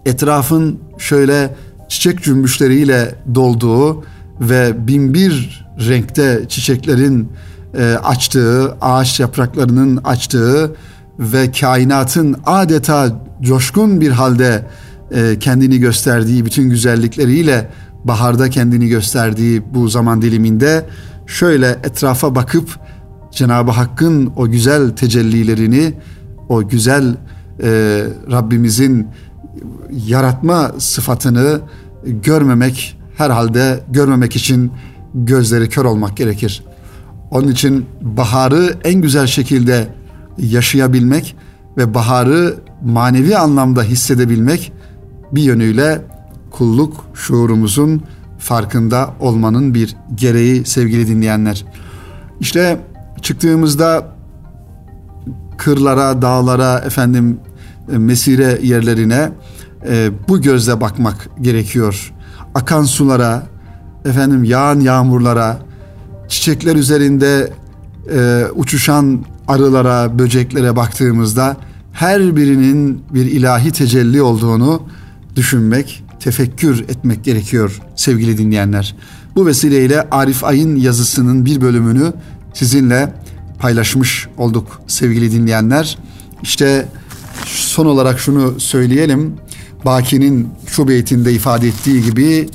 etrafın 0.05 0.79
şöyle 0.97 1.55
çiçek 1.89 2.23
cümbüşleriyle 2.23 3.15
dolduğu 3.35 4.03
ve 4.41 4.87
binbir 4.87 5.65
renkte 5.87 6.45
çiçeklerin 6.47 7.31
e, 7.77 7.93
açtığı, 8.03 8.71
ağaç 8.81 9.19
yapraklarının 9.19 9.97
açtığı 9.97 10.75
ve 11.19 11.51
kainatın 11.51 12.35
adeta 12.45 13.21
coşkun 13.41 14.01
bir 14.01 14.11
halde 14.11 14.65
e, 15.11 15.39
kendini 15.39 15.79
gösterdiği 15.79 16.45
bütün 16.45 16.69
güzellikleriyle 16.69 17.69
baharda 18.03 18.49
kendini 18.49 18.87
gösterdiği 18.87 19.63
bu 19.73 19.87
zaman 19.87 20.21
diliminde 20.21 20.85
şöyle 21.27 21.67
etrafa 21.83 22.35
bakıp 22.35 22.79
Cenab-ı 23.31 23.71
Hakk'ın 23.71 24.31
o 24.35 24.49
güzel 24.49 24.89
tecellilerini, 24.89 25.93
o 26.49 26.67
güzel 26.67 27.15
e, 27.63 28.03
Rabbimizin 28.31 29.07
yaratma 30.07 30.71
sıfatını 30.77 31.61
görmemek 32.05 32.97
herhalde 33.17 33.83
görmemek 33.89 34.35
için 34.35 34.71
gözleri 35.13 35.69
kör 35.69 35.85
olmak 35.85 36.17
gerekir. 36.17 36.63
Onun 37.31 37.47
için 37.47 37.85
baharı 38.01 38.75
en 38.83 39.01
güzel 39.01 39.27
şekilde 39.27 39.87
yaşayabilmek 40.37 41.35
ve 41.77 41.93
baharı 41.93 42.55
manevi 42.85 43.37
anlamda 43.37 43.83
hissedebilmek 43.83 44.73
bir 45.31 45.43
yönüyle 45.43 46.01
kulluk 46.51 47.05
şuurumuzun 47.13 48.03
farkında 48.39 49.13
olmanın 49.19 49.73
bir 49.73 49.95
gereği 50.15 50.65
sevgili 50.65 51.07
dinleyenler. 51.07 51.65
İşte 52.39 52.79
çıktığımızda 53.21 54.07
kırlara, 55.57 56.21
dağlara, 56.21 56.79
efendim 56.79 57.39
e, 57.91 57.97
mesire 57.97 58.59
yerlerine 58.63 59.31
e, 59.89 60.11
bu 60.27 60.41
gözle 60.41 60.81
bakmak 60.81 61.29
gerekiyor. 61.41 62.13
Akan 62.55 62.83
sulara, 62.83 63.43
efendim 64.05 64.43
yağan 64.43 64.79
yağmurlara, 64.79 65.57
çiçekler 66.27 66.75
üzerinde 66.75 67.53
e, 68.13 68.45
uçuşan 68.55 69.25
arılara, 69.47 70.19
böceklere 70.19 70.75
baktığımızda 70.75 71.57
her 71.93 72.35
birinin 72.35 73.03
bir 73.13 73.25
ilahi 73.25 73.71
tecelli 73.71 74.21
olduğunu 74.21 74.81
düşünmek, 75.39 76.03
tefekkür 76.19 76.79
etmek 76.79 77.23
gerekiyor 77.23 77.81
sevgili 77.95 78.37
dinleyenler. 78.37 78.95
Bu 79.35 79.45
vesileyle 79.45 80.09
Arif 80.11 80.43
Ay'ın 80.43 80.75
yazısının 80.75 81.45
bir 81.45 81.61
bölümünü 81.61 82.13
sizinle 82.53 83.13
paylaşmış 83.59 84.27
olduk 84.37 84.81
sevgili 84.87 85.31
dinleyenler. 85.31 85.97
İşte 86.43 86.87
son 87.45 87.85
olarak 87.85 88.19
şunu 88.19 88.59
söyleyelim. 88.59 89.33
Baki'nin 89.85 90.49
şu 90.67 90.87
beytinde 90.87 91.33
ifade 91.33 91.67
ettiği 91.67 92.03
gibi 92.03 92.49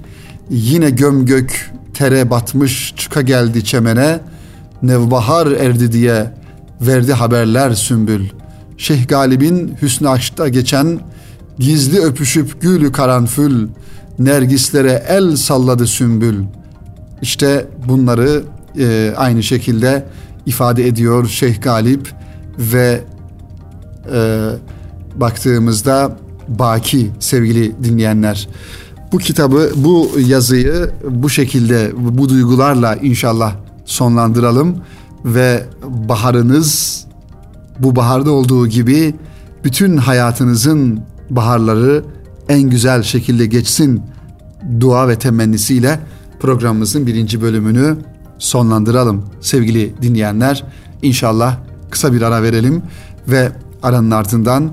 yine 0.51 0.91
göm 0.91 1.27
gök 1.27 1.73
tere 1.95 2.31
batmış 2.31 2.95
çıka 2.97 3.23
geldi 3.23 3.65
çemene 3.65 4.21
nevbahar 4.83 5.47
erdi 5.47 5.93
diye 5.93 6.33
verdi 6.81 7.13
haberler 7.13 7.75
sümbül. 7.75 8.25
Şeyh 8.77 9.09
Galib'in 9.09 9.77
hüsnü 9.83 10.09
aşkta 10.09 10.49
geçen 10.49 11.01
gizli 11.59 12.01
öpüşüp 12.01 12.63
gülü 12.63 12.93
karanfül 12.93 13.69
nergislere 14.19 15.05
el 15.09 15.37
salladı 15.37 15.87
sümbül. 15.87 16.45
İşte 17.23 17.67
bunları 17.89 18.43
e, 18.79 19.15
aynı 19.17 19.43
şekilde 19.43 20.07
ifade 20.47 20.87
ediyor 20.87 21.29
Şeyh 21.29 21.63
Galip 21.63 22.13
ve 22.59 23.05
e, 24.13 24.49
baktığımızda 25.17 26.17
Baki 26.49 27.11
sevgili 27.21 27.85
dinleyenler. 27.85 28.49
Bu 29.13 29.19
kitabı, 29.19 29.71
bu 29.77 30.11
yazıyı 30.27 30.91
bu 31.11 31.31
şekilde, 31.31 31.93
bu 31.97 32.29
duygularla 32.29 32.95
inşallah 32.95 33.55
sonlandıralım 33.85 34.77
ve 35.25 35.65
baharınız 35.85 37.01
bu 37.79 37.97
baharda 37.97 38.31
olduğu 38.31 38.67
gibi 38.67 39.15
bütün 39.65 39.97
hayatınızın 39.97 41.01
baharları 41.31 42.05
en 42.49 42.63
güzel 42.63 43.03
şekilde 43.03 43.47
geçsin 43.47 44.03
dua 44.81 45.09
ve 45.09 45.19
temennisiyle 45.19 46.01
programımızın 46.41 47.07
birinci 47.07 47.43
bölümünü 47.43 47.97
sonlandıralım 48.39 49.25
sevgili 49.41 50.03
dinleyenler. 50.03 50.65
İnşallah 51.03 51.59
kısa 51.91 52.13
bir 52.13 52.23
ara 52.23 52.43
verelim 52.43 52.83
ve 53.29 53.53
aranın 53.83 54.11
ardından 54.11 54.71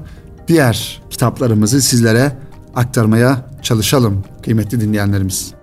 diğer 0.48 1.02
kitaplarımızı 1.10 1.82
sizlere 1.82 2.38
aktarmaya 2.76 3.46
çalışalım 3.62 4.24
kıymetli 4.44 4.82
dinleyenlerimiz. 4.82 5.61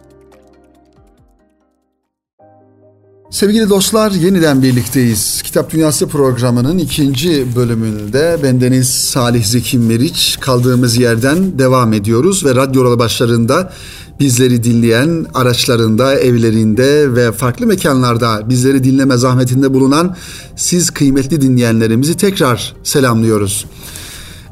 Sevgili 3.30 3.68
dostlar 3.68 4.10
yeniden 4.10 4.62
birlikteyiz. 4.62 5.42
Kitap 5.42 5.72
Dünyası 5.72 6.08
programının 6.08 6.78
ikinci 6.78 7.56
bölümünde 7.56 8.38
bendeniz 8.42 8.88
Salih 8.88 9.44
Zeki 9.44 9.78
Meriç 9.78 10.38
kaldığımız 10.40 10.96
yerden 10.96 11.58
devam 11.58 11.92
ediyoruz 11.92 12.44
ve 12.44 12.54
radyo 12.54 12.98
başlarında 12.98 13.72
bizleri 14.20 14.64
dinleyen 14.64 15.26
araçlarında, 15.34 16.14
evlerinde 16.14 17.14
ve 17.14 17.32
farklı 17.32 17.66
mekanlarda 17.66 18.48
bizleri 18.48 18.84
dinleme 18.84 19.16
zahmetinde 19.16 19.74
bulunan 19.74 20.16
siz 20.56 20.90
kıymetli 20.90 21.40
dinleyenlerimizi 21.40 22.16
tekrar 22.16 22.74
selamlıyoruz. 22.82 23.66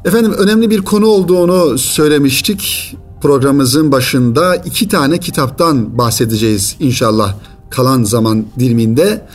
Efendim 0.05 0.33
önemli 0.33 0.69
bir 0.69 0.81
konu 0.81 1.05
olduğunu 1.05 1.77
söylemiştik. 1.77 2.95
Programımızın 3.21 3.91
başında 3.91 4.55
iki 4.55 4.87
tane 4.87 5.17
kitaptan 5.17 5.97
bahsedeceğiz 5.97 6.75
inşallah 6.79 7.35
kalan 7.69 8.03
zaman 8.03 8.45
diliminde. 8.59 9.27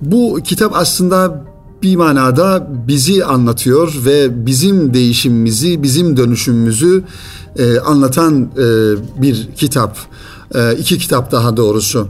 Bu 0.00 0.40
kitap 0.44 0.76
aslında 0.76 1.44
bir 1.82 1.96
manada 1.96 2.68
bizi 2.88 3.24
anlatıyor 3.24 3.92
ve 4.04 4.46
bizim 4.46 4.94
değişimimizi, 4.94 5.82
bizim 5.82 6.16
dönüşümümüzü 6.16 7.04
e, 7.56 7.78
anlatan 7.78 8.42
e, 8.42 8.66
bir 9.22 9.48
kitap. 9.56 9.98
E, 10.54 10.76
iki 10.76 10.98
kitap 10.98 11.32
daha 11.32 11.56
doğrusu. 11.56 12.08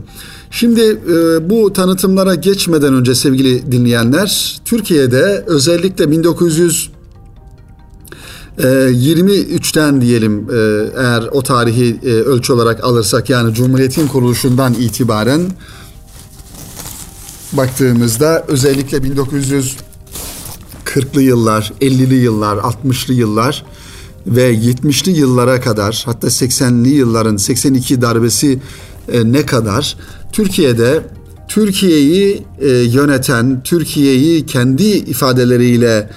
Şimdi 0.51 0.81
e, 0.81 1.49
bu 1.49 1.73
tanıtımlara 1.73 2.35
geçmeden 2.35 2.93
önce 2.93 3.15
sevgili 3.15 3.71
dinleyenler, 3.71 4.57
Türkiye'de 4.65 5.43
özellikle 5.47 6.11
1900 6.11 6.89
23'ten 8.57 10.01
diyelim 10.01 10.49
e, 10.49 10.53
eğer 10.97 11.29
o 11.31 11.41
tarihi 11.41 11.99
e, 12.03 12.09
ölçü 12.09 12.53
olarak 12.53 12.83
alırsak 12.83 13.29
yani 13.29 13.53
Cumhuriyet'in 13.53 14.07
kuruluşundan 14.07 14.73
itibaren 14.73 15.41
baktığımızda 17.53 18.45
özellikle 18.47 18.97
1940'lı 18.97 21.21
yıllar, 21.21 21.73
50'li 21.81 22.15
yıllar, 22.15 22.57
60'lı 22.57 23.13
yıllar 23.13 23.65
ve 24.27 24.53
70'li 24.53 25.11
yıllara 25.11 25.61
kadar 25.61 26.03
hatta 26.05 26.27
80'li 26.27 26.89
yılların 26.89 27.37
82 27.37 28.01
darbesi 28.01 28.59
e, 29.11 29.31
ne 29.31 29.45
kadar? 29.45 29.97
Türkiye'de 30.31 31.01
Türkiye'yi 31.47 32.45
yöneten, 32.85 33.63
Türkiye'yi 33.63 34.45
kendi 34.45 34.83
ifadeleriyle 34.83 36.09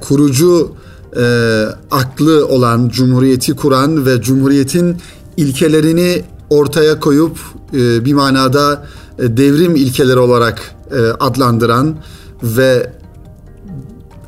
kurucu 0.00 0.76
e, 1.16 1.66
aklı 1.90 2.46
olan, 2.46 2.88
cumhuriyeti 2.88 3.56
kuran 3.56 4.06
ve 4.06 4.22
cumhuriyetin 4.22 4.96
ilkelerini 5.36 6.22
ortaya 6.50 7.00
koyup 7.00 7.38
e, 7.74 8.04
bir 8.04 8.14
manada 8.14 8.86
e, 9.18 9.36
devrim 9.36 9.76
ilkeleri 9.76 10.18
olarak 10.18 10.74
e, 10.90 10.98
adlandıran 10.98 11.96
ve 12.42 12.92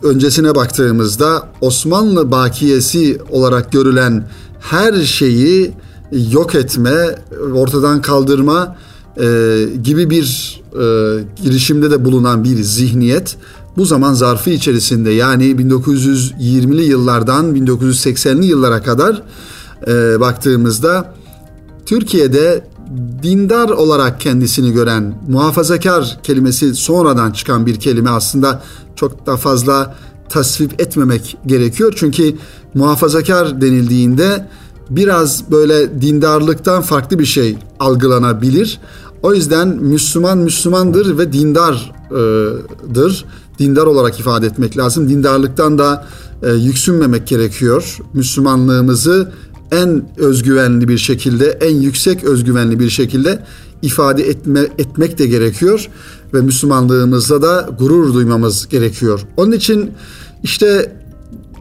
öncesine 0.03 0.55
baktığımızda 0.55 1.49
Osmanlı 1.61 2.31
bakiyesi 2.31 3.19
olarak 3.31 3.73
görülen 3.73 4.29
her 4.61 5.03
şeyi 5.03 5.73
yok 6.13 6.55
etme, 6.55 7.19
ortadan 7.55 8.03
kaldırma 8.03 8.77
e, 9.21 9.67
gibi 9.83 10.11
bir 10.11 10.61
e, 10.73 10.85
girişimde 11.43 11.91
de 11.91 12.05
bulunan 12.05 12.45
bir 12.45 12.63
zihniyet 12.63 13.37
bu 13.79 13.85
zaman 13.85 14.15
zarfı 14.15 14.51
içerisinde 14.51 15.11
yani 15.11 15.45
1920'li 15.45 16.83
yıllardan 16.83 17.57
1980'li 17.57 18.47
yıllara 18.47 18.83
kadar 18.83 19.23
e, 19.87 20.21
baktığımızda 20.21 21.15
Türkiye'de 21.87 22.65
dindar 23.23 23.69
olarak 23.69 24.21
kendisini 24.21 24.73
gören 24.73 25.15
muhafazakar 25.29 26.19
kelimesi 26.23 26.75
sonradan 26.75 27.33
çıkan 27.33 27.67
bir 27.67 27.81
kelime 27.81 28.11
aslında 28.11 28.63
çok 28.97 29.27
da 29.27 29.37
fazla 29.37 29.95
tasvip 30.29 30.81
etmemek 30.81 31.37
gerekiyor. 31.47 31.93
Çünkü 31.97 32.35
muhafazakar 32.75 33.61
denildiğinde 33.61 34.49
biraz 34.91 35.51
böyle 35.51 36.03
dindarlıktan 36.03 36.83
farklı 36.83 37.19
bir 37.19 37.25
şey 37.25 37.57
algılanabilir. 37.81 38.81
O 39.23 39.35
yüzden 39.35 39.69
Müslüman 39.69 40.39
Müslümandır 40.39 41.19
ve 41.19 41.33
dindardır. 41.33 43.25
Dindar 43.59 43.87
olarak 43.87 44.21
ifade 44.21 44.47
etmek 44.47 44.77
lazım. 44.77 45.09
Dindarlıktan 45.09 45.79
da 45.79 46.07
e, 46.43 46.53
yüksünmemek 46.53 47.27
gerekiyor. 47.27 47.99
Müslümanlığımızı 48.15 49.33
en 49.71 50.09
özgüvenli 50.17 50.89
bir 50.89 50.99
şekilde, 50.99 51.47
en 51.47 51.75
yüksek 51.75 52.25
özgüvenli 52.25 52.81
bir 52.81 52.91
şekilde 52.91 53.45
ifade 53.83 54.23
etme, 54.29 54.61
etmek 54.79 55.19
de 55.19 55.27
gerekiyor 55.27 55.89
ve 56.35 56.41
Müslümanlığımızda 56.41 57.43
da 57.43 57.69
gurur 57.79 58.15
duymamız 58.15 58.69
gerekiyor. 58.69 59.21
Onun 59.37 59.53
için 59.53 59.91
işte 60.43 60.93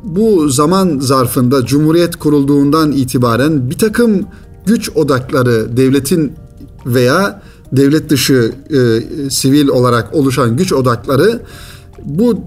bu 0.03 0.49
zaman 0.49 0.99
zarfında 0.99 1.65
Cumhuriyet 1.65 2.15
kurulduğundan 2.15 2.91
itibaren 2.91 3.69
bir 3.69 3.77
takım 3.77 4.25
güç 4.65 4.89
odakları 4.95 5.77
devletin 5.77 6.33
veya 6.85 7.41
devlet 7.71 8.09
dışı 8.09 8.51
e, 8.69 9.29
sivil 9.29 9.67
olarak 9.67 10.15
oluşan 10.15 10.57
güç 10.57 10.73
odakları 10.73 11.41
bu 12.07 12.39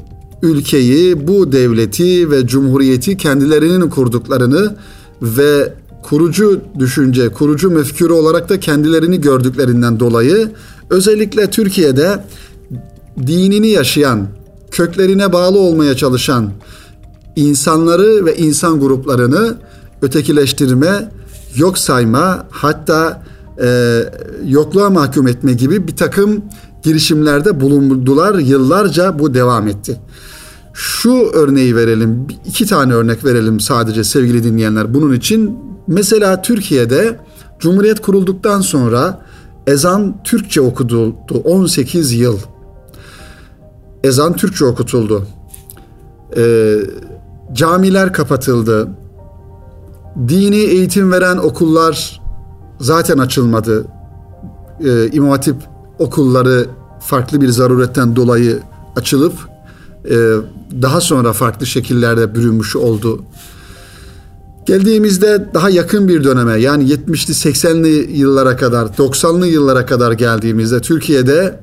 ülkeyi, 0.43 1.29
bu 1.29 1.53
devleti 1.53 2.31
ve 2.31 2.47
cumhuriyeti 2.47 3.17
kendilerinin 3.17 3.89
kurduklarını 3.89 4.77
ve 5.23 5.73
kurucu 6.03 6.61
düşünce, 6.79 7.29
kurucu 7.29 7.71
mefkürü 7.71 8.13
olarak 8.13 8.49
da 8.49 8.61
kendilerini 8.61 9.21
gördüklerinden 9.21 10.01
dolayı 10.01 10.51
özellikle 10.91 11.51
Türkiye'de 11.51 12.25
dinini 13.27 13.69
yaşayan, 13.69 14.27
köklerine 14.71 15.33
bağlı 15.33 15.59
olmaya 15.59 15.97
çalışan 15.97 16.51
insanları 17.37 18.27
ve 18.27 18.37
insan 18.37 18.81
gruplarını 18.81 19.55
ötekileştirme, 20.03 21.11
yok 21.57 21.79
sayma, 21.79 22.47
hatta 22.51 23.23
e, 23.63 24.01
yokluğa 24.47 24.91
mahkum 24.91 25.29
etme 25.29 25.53
gibi 25.53 25.89
bir 25.89 25.97
takım 25.97 26.43
girişimlerde 26.83 27.61
bulundular. 27.61 28.35
Yıllarca 28.35 29.19
bu 29.19 29.35
devam 29.35 29.69
etti. 29.69 30.01
Şu 30.73 31.31
örneği 31.33 31.77
verelim, 31.77 32.27
iki 32.47 32.67
tane 32.67 32.95
örnek 32.95 33.25
verelim 33.25 33.61
sadece 33.61 34.05
sevgili 34.05 34.45
dinleyenler 34.45 34.95
bunun 34.95 35.13
için. 35.13 35.59
Mesela 35.87 36.43
Türkiye'de 36.43 37.17
Cumhuriyet 37.61 38.01
kurulduktan 38.01 38.61
sonra 38.61 39.21
ezan 39.67 40.23
Türkçe 40.25 40.61
okutuldu 40.61 41.39
18 41.45 42.13
yıl. 42.13 42.39
Ezan 44.05 44.37
Türkçe 44.37 44.65
okutuldu. 44.65 45.27
Ee, 46.37 46.77
camiler 47.53 48.13
kapatıldı. 48.13 48.89
Dini 50.29 50.57
eğitim 50.57 51.13
veren 51.13 51.37
okullar 51.37 52.21
zaten 52.81 53.19
açılmadı. 53.19 53.87
Ee, 54.85 55.11
İmam 55.13 55.31
Hatip 55.31 55.57
okulları 56.01 56.67
farklı 57.01 57.41
bir 57.41 57.49
zaruretten 57.49 58.17
dolayı 58.17 58.59
açılıp 58.97 59.33
e, 60.05 60.17
daha 60.83 61.01
sonra 61.01 61.33
farklı 61.33 61.67
şekillerde 61.67 62.35
bürünmüş 62.35 62.77
oldu. 62.77 63.23
Geldiğimizde 64.67 65.49
daha 65.55 65.71
yakın 65.71 66.09
bir 66.09 66.25
döneme 66.25 66.61
yani 66.61 66.85
70'li 66.85 67.33
80'li 67.33 68.19
yıllara 68.19 68.57
kadar 68.57 68.87
90'lı 68.87 69.47
yıllara 69.47 69.87
kadar 69.87 70.13
geldiğimizde 70.13 70.81
Türkiye'de 70.81 71.61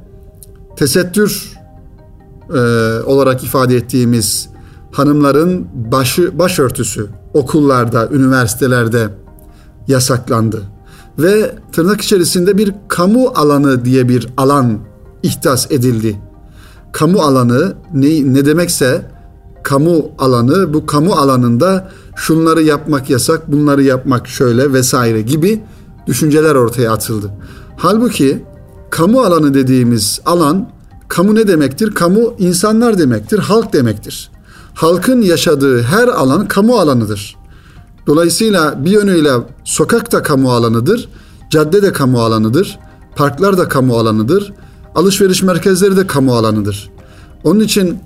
tesettür 0.76 1.54
e, 2.50 2.60
olarak 3.06 3.44
ifade 3.44 3.76
ettiğimiz 3.76 4.50
hanımların 4.92 5.68
başı 5.92 6.40
başörtüsü 6.40 7.08
okullarda, 7.34 8.10
üniversitelerde 8.12 9.10
yasaklandı 9.88 10.77
ve 11.20 11.56
tırnak 11.72 12.02
içerisinde 12.02 12.58
bir 12.58 12.74
kamu 12.88 13.28
alanı 13.36 13.86
diye 13.86 14.10
bir 14.10 14.28
alan 14.38 14.80
ihtas 15.24 15.72
edildi. 15.72 16.22
Kamu 16.92 17.22
alanı 17.22 17.74
ne, 17.94 18.34
ne 18.34 18.46
demekse 18.46 19.12
kamu 19.64 20.12
alanı 20.18 20.74
bu 20.74 20.86
kamu 20.86 21.14
alanında 21.14 21.90
şunları 22.16 22.64
yapmak 22.64 23.10
yasak, 23.10 23.52
bunları 23.52 23.84
yapmak 23.84 24.28
şöyle 24.28 24.74
vesaire 24.74 25.22
gibi 25.22 25.64
düşünceler 26.08 26.56
ortaya 26.56 26.92
atıldı. 26.92 27.32
Halbuki 27.78 28.44
kamu 28.90 29.22
alanı 29.22 29.54
dediğimiz 29.54 30.22
alan 30.26 30.70
kamu 31.08 31.36
ne 31.36 31.48
demektir? 31.48 31.92
Kamu 31.92 32.34
insanlar 32.40 32.98
demektir, 32.98 33.40
halk 33.40 33.74
demektir. 33.74 34.32
Halkın 34.74 35.22
yaşadığı 35.22 35.82
her 35.82 36.08
alan 36.08 36.48
kamu 36.48 36.78
alanıdır. 36.78 37.38
Dolayısıyla 38.08 38.86
bir 38.86 38.92
yönüyle 38.92 39.32
sokak 39.64 40.12
da 40.12 40.24
kamu 40.24 40.52
alanıdır, 40.52 41.10
cadde 41.50 41.82
de 41.82 41.94
kamu 41.94 42.22
alanıdır, 42.22 42.80
parklar 43.16 43.58
da 43.58 43.68
kamu 43.68 43.98
alanıdır, 43.98 44.54
alışveriş 44.96 45.44
merkezleri 45.44 45.98
de 45.98 46.08
kamu 46.08 46.36
alanıdır. 46.36 46.90
Onun 47.44 47.60
için 47.60 48.00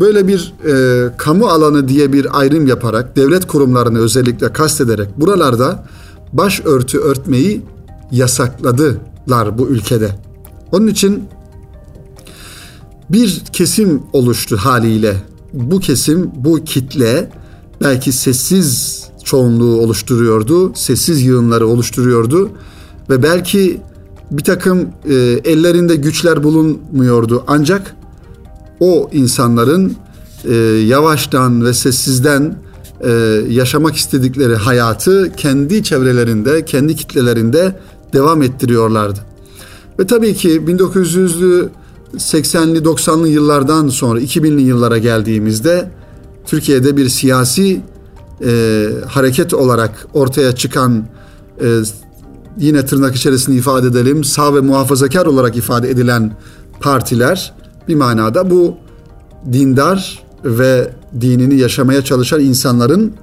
böyle 0.00 0.28
bir 0.28 0.54
e, 0.66 1.16
kamu 1.16 1.46
alanı 1.46 1.88
diye 1.88 2.12
bir 2.12 2.38
ayrım 2.40 2.66
yaparak 2.66 3.16
devlet 3.16 3.46
kurumlarını 3.46 3.98
özellikle 3.98 4.52
kastederek 4.52 5.20
buralarda 5.20 5.84
başörtü 6.32 6.98
örtmeyi 6.98 7.62
yasakladılar 8.10 9.58
bu 9.58 9.68
ülkede. 9.68 10.10
Onun 10.72 10.86
için 10.86 11.24
bir 13.10 13.42
kesim 13.52 14.02
oluştu 14.12 14.56
haliyle. 14.56 15.16
Bu 15.52 15.80
kesim, 15.80 16.30
bu 16.34 16.64
kitle 16.64 17.30
belki 17.80 18.12
sessiz 18.12 19.03
çoğunluğu 19.24 19.80
oluşturuyordu, 19.80 20.74
sessiz 20.74 21.22
yığınları 21.22 21.66
oluşturuyordu 21.66 22.50
ve 23.10 23.22
belki 23.22 23.80
bir 24.30 24.44
takım 24.44 24.88
e, 25.08 25.14
ellerinde 25.44 25.96
güçler 25.96 26.42
bulunmuyordu 26.42 27.44
ancak 27.46 27.96
o 28.80 29.10
insanların 29.12 29.96
e, 30.44 30.54
yavaştan 30.86 31.64
ve 31.64 31.74
sessizden 31.74 32.56
e, 33.00 33.10
yaşamak 33.48 33.96
istedikleri 33.96 34.56
hayatı 34.56 35.32
kendi 35.36 35.82
çevrelerinde, 35.82 36.64
kendi 36.64 36.96
kitlelerinde 36.96 37.76
devam 38.12 38.42
ettiriyorlardı. 38.42 39.20
Ve 39.98 40.06
tabii 40.06 40.34
ki 40.34 40.48
1900'lü 40.48 41.68
80'li 42.16 42.78
90'lı 42.78 43.28
yıllardan 43.28 43.88
sonra 43.88 44.20
2000'li 44.20 44.62
yıllara 44.62 44.98
geldiğimizde 44.98 45.90
Türkiye'de 46.46 46.96
bir 46.96 47.08
siyasi 47.08 47.80
e, 48.44 48.86
hareket 49.08 49.54
olarak 49.54 50.06
ortaya 50.14 50.54
çıkan 50.54 51.04
e, 51.60 51.80
yine 52.58 52.86
tırnak 52.86 53.16
içerisinde 53.16 53.56
ifade 53.56 53.86
edelim 53.86 54.24
sağ 54.24 54.54
ve 54.54 54.60
muhafazakar 54.60 55.26
olarak 55.26 55.56
ifade 55.56 55.90
edilen 55.90 56.36
partiler 56.80 57.52
bir 57.88 57.94
manada 57.94 58.50
bu 58.50 58.76
dindar 59.52 60.24
ve 60.44 60.90
dinini 61.20 61.60
yaşamaya 61.60 62.04
çalışan 62.04 62.40
insanların 62.40 63.14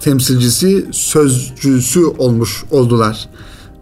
temsilcisi, 0.00 0.86
sözcüsü 0.92 2.04
olmuş 2.04 2.64
oldular. 2.70 3.28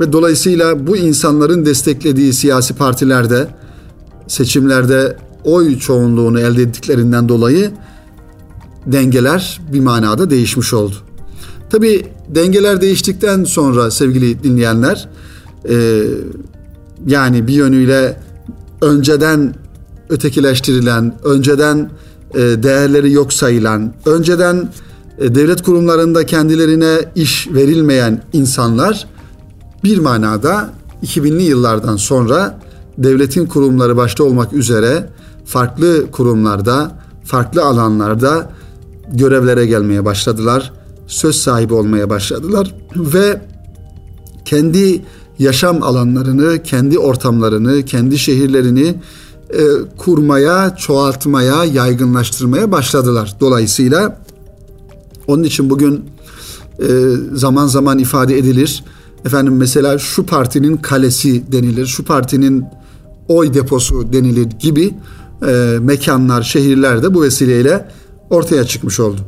Ve 0.01 0.13
dolayısıyla 0.13 0.87
bu 0.87 0.97
insanların 0.97 1.67
desteklediği 1.67 2.33
siyasi 2.33 2.75
partilerde 2.75 3.49
seçimlerde 4.27 5.17
oy 5.45 5.79
çoğunluğunu 5.79 6.41
elde 6.41 6.63
ettiklerinden 6.63 7.29
dolayı 7.29 7.71
dengeler 8.87 9.61
bir 9.73 9.81
manada 9.81 10.31
değişmiş 10.31 10.75
oldu. 10.75 10.95
Tabi 11.71 12.07
dengeler 12.29 12.81
değiştikten 12.81 13.45
sonra 13.45 13.91
sevgili 13.91 14.43
dinleyenler 14.43 15.09
e, 15.69 16.03
yani 17.07 17.47
bir 17.47 17.53
yönüyle 17.53 18.21
önceden 18.83 19.55
ötekileştirilen, 20.09 21.15
önceden 21.25 21.91
e, 22.35 22.41
değerleri 22.41 23.13
yok 23.13 23.33
sayılan, 23.33 23.93
önceden 24.07 24.69
e, 25.19 25.35
devlet 25.35 25.63
kurumlarında 25.63 26.27
kendilerine 26.27 26.99
iş 27.15 27.49
verilmeyen 27.49 28.23
insanlar 28.33 29.07
bir 29.85 29.99
manada 29.99 30.71
2000'li 31.03 31.43
yıllardan 31.43 31.97
sonra 31.97 32.61
devletin 32.99 33.47
kurumları 33.47 33.97
başta 33.97 34.25
olmak 34.25 34.53
üzere 34.53 35.09
farklı 35.45 36.11
kurumlarda, 36.11 36.93
farklı 37.25 37.65
alanlarda 37.65 38.51
görevlere 39.13 39.67
gelmeye 39.67 40.05
başladılar. 40.05 40.73
Söz 41.07 41.37
sahibi 41.37 41.75
olmaya 41.75 42.11
başladılar 42.11 42.75
ve 42.97 43.41
kendi 44.45 45.03
yaşam 45.39 45.83
alanlarını, 45.83 46.63
kendi 46.63 46.99
ortamlarını, 46.99 47.83
kendi 47.83 48.19
şehirlerini 48.19 48.95
e, 49.51 49.63
kurmaya, 49.97 50.77
çoğaltmaya, 50.77 51.65
yaygınlaştırmaya 51.65 52.73
başladılar. 52.73 53.37
Dolayısıyla 53.41 54.21
onun 55.27 55.43
için 55.43 55.71
bugün 55.71 56.05
e, 56.79 56.89
zaman 57.33 57.67
zaman 57.67 57.99
ifade 57.99 58.39
edilir. 58.39 58.85
Efendim 59.25 59.57
mesela 59.57 59.99
şu 59.99 60.27
partinin 60.27 60.77
kalesi 60.77 61.53
denilir, 61.53 61.87
şu 61.87 62.05
partinin 62.05 62.65
oy 63.29 63.55
deposu 63.55 64.13
denilir 64.13 64.49
gibi 64.61 64.95
e, 65.47 65.79
mekanlar, 65.81 66.43
şehirler 66.43 67.03
de 67.03 67.15
bu 67.15 67.23
vesileyle 67.23 67.89
ortaya 68.31 68.65
çıkmış 68.65 69.01
oldu. 69.01 69.21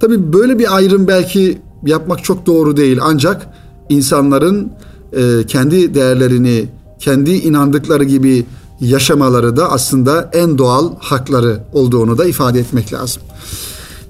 Tabii 0.00 0.32
böyle 0.32 0.58
bir 0.58 0.76
ayrım 0.76 1.08
belki 1.08 1.58
yapmak 1.86 2.24
çok 2.24 2.46
doğru 2.46 2.76
değil 2.76 2.98
ancak 3.02 3.46
insanların 3.88 4.72
e, 5.12 5.46
kendi 5.46 5.94
değerlerini, 5.94 6.68
kendi 6.98 7.30
inandıkları 7.30 8.04
gibi 8.04 8.46
yaşamaları 8.80 9.56
da 9.56 9.72
aslında 9.72 10.30
en 10.32 10.58
doğal 10.58 10.90
hakları 10.98 11.60
olduğunu 11.72 12.18
da 12.18 12.24
ifade 12.24 12.60
etmek 12.60 12.92
lazım. 12.92 13.22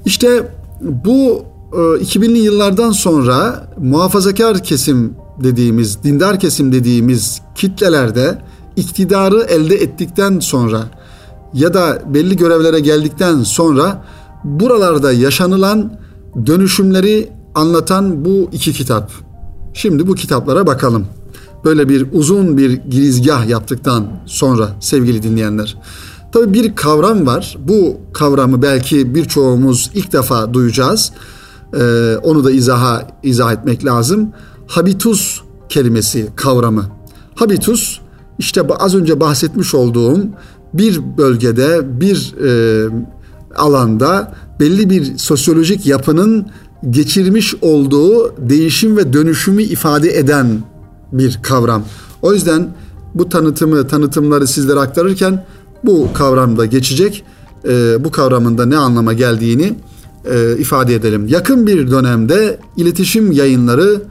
İşte 0.05 0.49
bu 0.81 1.45
2000'li 1.73 2.39
e, 2.39 2.43
yıllardan 2.43 2.93
sonra 2.93 3.69
muhafazakar 3.79 4.63
kesim 4.63 5.15
dediğimiz, 5.43 6.03
dindar 6.03 6.41
kesim 6.41 6.73
dediğimiz 6.73 7.41
kitlelerde 7.55 8.39
iktidarı 8.77 9.41
elde 9.41 9.75
ettikten 9.75 10.41
sonra 10.41 10.85
ya 11.55 11.75
da 11.75 12.03
belli 12.15 12.37
görevlere 12.37 12.81
geldikten 12.81 13.43
sonra 13.43 14.05
buralarda 14.45 15.13
yaşanılan 15.13 15.93
dönüşümleri 16.47 17.31
anlatan 17.55 18.25
bu 18.25 18.49
iki 18.53 18.73
kitap. 18.73 19.11
Şimdi 19.75 20.07
bu 20.07 20.15
kitaplara 20.15 20.67
bakalım. 20.67 21.07
Böyle 21.65 21.89
bir 21.89 22.07
uzun 22.13 22.57
bir 22.57 22.71
girizgah 22.71 23.49
yaptıktan 23.49 24.07
sonra 24.27 24.69
sevgili 24.81 25.23
dinleyenler. 25.23 25.77
Tabii 26.33 26.55
bir 26.55 26.77
kavram 26.77 27.27
var. 27.27 27.57
Bu 27.69 27.97
kavramı 28.13 28.63
belki 28.63 29.15
birçoğumuz 29.15 29.91
ilk 29.95 30.13
defa 30.13 30.55
duyacağız. 30.55 31.13
Ee, 31.75 32.17
onu 32.23 32.45
da 32.45 32.51
izaha 32.51 33.09
izah 33.23 33.53
etmek 33.53 33.85
lazım. 33.85 34.33
Habitus 34.67 35.41
kelimesi 35.69 36.29
kavramı. 36.37 36.85
Habitus 37.35 37.99
işte 38.39 38.63
az 38.79 38.95
önce 38.95 39.21
bahsetmiş 39.21 39.75
olduğum 39.75 40.21
bir 40.75 41.01
bölgede 41.19 42.01
bir 42.01 42.35
e, 42.45 42.89
alanda 43.57 44.35
belli 44.61 44.91
bir 44.91 45.19
sosyolojik 45.19 45.87
yapının 45.87 46.47
geçirmiş 46.91 47.55
olduğu 47.63 48.35
değişim 48.49 48.97
ve 48.97 49.13
dönüşümü 49.13 49.63
ifade 49.63 50.19
eden 50.19 50.47
bir 51.13 51.39
kavram. 51.43 51.85
O 52.23 52.33
yüzden 52.33 52.69
bu 53.15 53.29
tanıtımı, 53.29 53.89
tanıtımları 53.89 54.47
sizlere 54.47 54.81
aktarırken 54.81 55.45
bu 55.85 56.09
kavramda 56.15 56.67
geçecek. 56.67 57.25
E, 57.69 58.05
bu 58.05 58.11
kavramın 58.11 58.59
da 58.59 58.67
ne 58.67 58.77
anlama 58.77 59.13
geldiğini 59.13 59.75
e, 60.31 60.57
ifade 60.59 60.95
edelim. 60.95 61.29
Yakın 61.29 61.67
bir 61.67 61.91
dönemde 61.91 62.59
iletişim 62.77 63.33
yayınları 63.33 64.03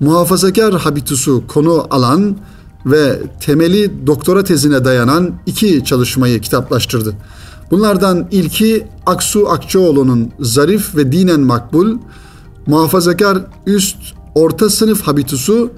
muhafazakar 0.00 0.74
habitusu 0.74 1.44
konu 1.48 1.86
alan 1.90 2.36
ve 2.86 3.18
temeli 3.40 4.06
doktora 4.06 4.44
tezine 4.44 4.84
dayanan 4.84 5.34
iki 5.46 5.84
çalışmayı 5.84 6.40
kitaplaştırdı. 6.40 7.14
Bunlardan 7.70 8.26
ilki 8.30 8.86
Aksu 9.06 9.48
Akçoğlu'nun 9.48 10.30
zarif 10.40 10.96
ve 10.96 11.12
dinen 11.12 11.40
makbul, 11.40 11.98
muhafazakar 12.66 13.38
üst 13.66 13.96
orta 14.34 14.70
sınıf 14.70 15.02
habitusu, 15.02 15.70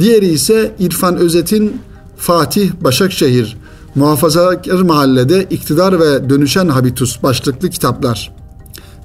diğeri 0.00 0.28
ise 0.28 0.74
İrfan 0.78 1.16
Özet'in 1.16 1.80
Fatih 2.16 2.72
Başakşehir 2.80 3.56
Muhafazakar 3.94 4.80
Mahallede 4.80 5.46
iktidar 5.50 6.00
ve 6.00 6.30
Dönüşen 6.30 6.68
Habitus 6.68 7.22
başlıklı 7.22 7.70
kitaplar. 7.70 8.32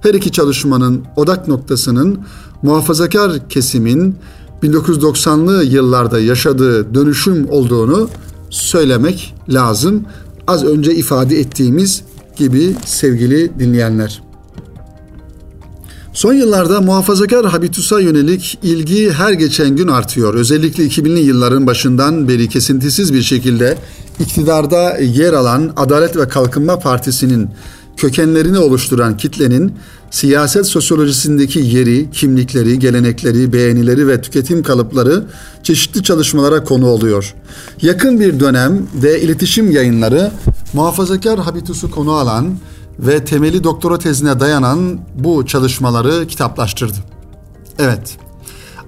Her 0.02 0.14
iki 0.14 0.32
çalışmanın 0.32 1.06
odak 1.16 1.48
noktasının 1.48 2.20
muhafazakar 2.62 3.50
kesimin 3.50 4.16
1990'lı 4.64 5.64
yıllarda 5.64 6.20
yaşadığı 6.20 6.94
dönüşüm 6.94 7.50
olduğunu 7.50 8.10
söylemek 8.50 9.36
lazım. 9.50 10.06
Az 10.48 10.64
önce 10.64 10.96
ifade 10.96 11.40
ettiğimiz 11.40 12.02
gibi 12.36 12.76
sevgili 12.86 13.60
dinleyenler. 13.60 14.22
Son 16.14 16.34
yıllarda 16.34 16.82
muhafazakar 16.82 17.46
habitusa 17.46 18.00
yönelik 18.00 18.60
ilgi 18.64 19.12
her 19.12 19.34
geçen 19.34 19.76
gün 19.76 19.88
artıyor. 19.88 20.34
Özellikle 20.34 20.84
2000'li 20.84 21.20
yılların 21.20 21.68
başından 21.68 22.28
beri 22.28 22.50
kesintisiz 22.50 23.14
bir 23.14 23.22
şekilde 23.22 23.78
iktidarda 24.20 24.98
yer 24.98 25.34
alan 25.34 25.74
Adalet 25.76 26.18
ve 26.18 26.28
Kalkınma 26.28 26.80
Partisi'nin 26.80 27.50
kökenlerini 28.00 28.58
oluşturan 28.58 29.18
kitlenin 29.18 29.74
siyaset 30.12 30.66
sosyolojisindeki 30.68 31.60
yeri, 31.60 32.12
kimlikleri, 32.12 32.80
gelenekleri, 32.80 33.54
beğenileri 33.54 34.08
ve 34.08 34.22
tüketim 34.22 34.64
kalıpları 34.64 35.26
çeşitli 35.64 36.04
çalışmalara 36.04 36.64
konu 36.64 36.88
oluyor. 36.88 37.36
Yakın 37.82 38.20
bir 38.20 38.40
dönemde 38.40 39.22
iletişim 39.22 39.72
yayınları 39.72 40.32
muhafazakar 40.74 41.40
habitusu 41.40 41.92
konu 41.92 42.12
alan 42.12 42.58
ve 43.00 43.26
temeli 43.26 43.64
doktora 43.64 44.00
tezine 44.00 44.40
dayanan 44.40 45.00
bu 45.16 45.46
çalışmaları 45.46 46.28
kitaplaştırdı. 46.28 46.98
Evet, 47.80 48.18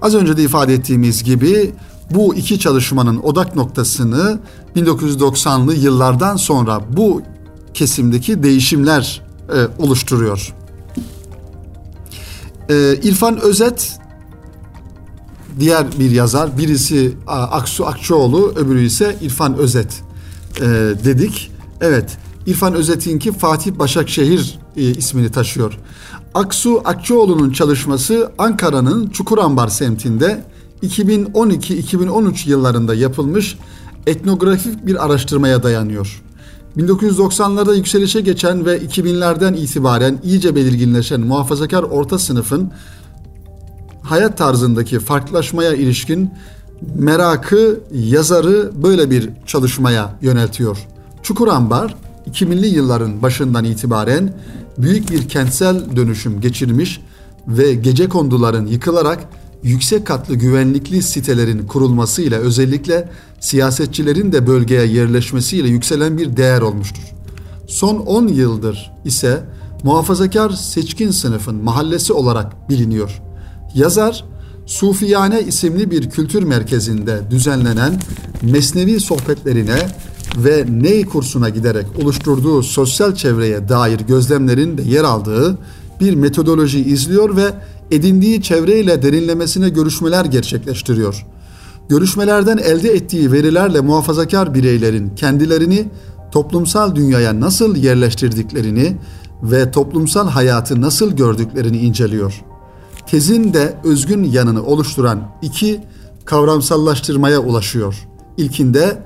az 0.02 0.14
önce 0.14 0.36
de 0.36 0.42
ifade 0.42 0.74
ettiğimiz 0.74 1.24
gibi 1.24 1.74
bu 2.10 2.34
iki 2.34 2.58
çalışmanın 2.58 3.16
odak 3.22 3.56
noktasını 3.56 4.38
1990'lı 4.76 5.74
yıllardan 5.74 6.36
sonra 6.36 6.80
bu 6.96 7.22
kesimdeki 7.74 8.42
değişimler 8.42 9.22
e, 9.48 9.82
oluşturuyor. 9.82 10.54
E, 12.70 12.96
İrfan 13.02 13.40
Özet 13.40 13.98
diğer 15.60 15.86
bir 15.98 16.10
yazar. 16.10 16.58
Birisi 16.58 17.12
Aksu 17.26 17.86
Akçoğlu, 17.86 18.52
öbürü 18.56 18.84
ise 18.84 19.16
İrfan 19.22 19.56
Özet 19.56 20.02
e, 20.60 20.64
dedik. 21.04 21.50
Evet, 21.80 22.18
İrfan 22.46 22.74
Özet'inki 22.74 23.32
Fatih 23.32 23.72
Başakşehir 23.78 24.58
e, 24.76 24.82
ismini 24.82 25.32
taşıyor. 25.32 25.78
Aksu 26.34 26.82
Akçoğlu'nun 26.84 27.50
çalışması 27.50 28.32
Ankara'nın 28.38 29.08
Çukurambar 29.08 29.68
semtinde 29.68 30.44
2012-2013 30.82 32.48
yıllarında 32.48 32.94
yapılmış 32.94 33.58
etnografik 34.06 34.86
bir 34.86 35.04
araştırmaya 35.04 35.62
dayanıyor. 35.62 36.22
1990'larda 36.76 37.76
yükselişe 37.76 38.20
geçen 38.20 38.66
ve 38.66 38.78
2000'lerden 38.78 39.54
itibaren 39.54 40.18
iyice 40.24 40.54
belirginleşen 40.56 41.20
muhafazakar 41.20 41.82
orta 41.82 42.18
sınıfın 42.18 42.72
hayat 44.02 44.38
tarzındaki 44.38 44.98
farklılaşmaya 45.00 45.74
ilişkin 45.74 46.30
merakı 46.94 47.80
yazarı 47.94 48.70
böyle 48.82 49.10
bir 49.10 49.30
çalışmaya 49.46 50.18
yöneltiyor. 50.22 50.78
Çukurambar 51.22 51.94
2000'li 52.30 52.66
yılların 52.66 53.22
başından 53.22 53.64
itibaren 53.64 54.34
büyük 54.78 55.10
bir 55.10 55.28
kentsel 55.28 55.96
dönüşüm 55.96 56.40
geçirmiş 56.40 57.00
ve 57.48 57.74
gece 57.74 58.08
konduların 58.08 58.66
yıkılarak 58.66 59.28
yüksek 59.62 60.06
katlı 60.06 60.34
güvenlikli 60.34 61.02
sitelerin 61.02 61.66
kurulmasıyla 61.66 62.38
özellikle 62.38 63.08
siyasetçilerin 63.40 64.32
de 64.32 64.46
bölgeye 64.46 64.86
yerleşmesiyle 64.86 65.68
yükselen 65.68 66.18
bir 66.18 66.36
değer 66.36 66.60
olmuştur. 66.60 67.02
Son 67.66 67.96
10 67.96 68.28
yıldır 68.28 68.92
ise 69.04 69.44
muhafazakar 69.82 70.50
seçkin 70.50 71.10
sınıfın 71.10 71.64
mahallesi 71.64 72.12
olarak 72.12 72.68
biliniyor. 72.68 73.22
Yazar, 73.74 74.24
Sufiyane 74.66 75.42
isimli 75.42 75.90
bir 75.90 76.10
kültür 76.10 76.42
merkezinde 76.42 77.20
düzenlenen 77.30 78.00
mesnevi 78.42 79.00
sohbetlerine 79.00 79.76
ve 80.36 80.64
Ney 80.70 81.04
kursuna 81.04 81.48
giderek 81.48 81.86
oluşturduğu 82.02 82.62
sosyal 82.62 83.14
çevreye 83.14 83.68
dair 83.68 84.00
gözlemlerin 84.00 84.78
de 84.78 84.82
yer 84.82 85.04
aldığı 85.04 85.58
bir 86.00 86.14
metodoloji 86.14 86.80
izliyor 86.80 87.36
ve 87.36 87.52
edindiği 87.92 88.42
çevreyle 88.42 89.02
derinlemesine 89.02 89.68
görüşmeler 89.68 90.24
gerçekleştiriyor. 90.24 91.26
Görüşmelerden 91.88 92.58
elde 92.58 92.90
ettiği 92.90 93.32
verilerle 93.32 93.80
muhafazakar 93.80 94.54
bireylerin 94.54 95.14
kendilerini 95.14 95.88
toplumsal 96.32 96.94
dünyaya 96.94 97.40
nasıl 97.40 97.76
yerleştirdiklerini 97.76 98.96
ve 99.42 99.70
toplumsal 99.70 100.28
hayatı 100.28 100.80
nasıl 100.80 101.16
gördüklerini 101.16 101.78
inceliyor. 101.78 102.42
Tezin 103.06 103.54
de 103.54 103.76
özgün 103.84 104.24
yanını 104.24 104.64
oluşturan 104.64 105.20
iki 105.42 105.80
kavramsallaştırmaya 106.24 107.40
ulaşıyor. 107.40 108.08
İlkinde 108.36 109.02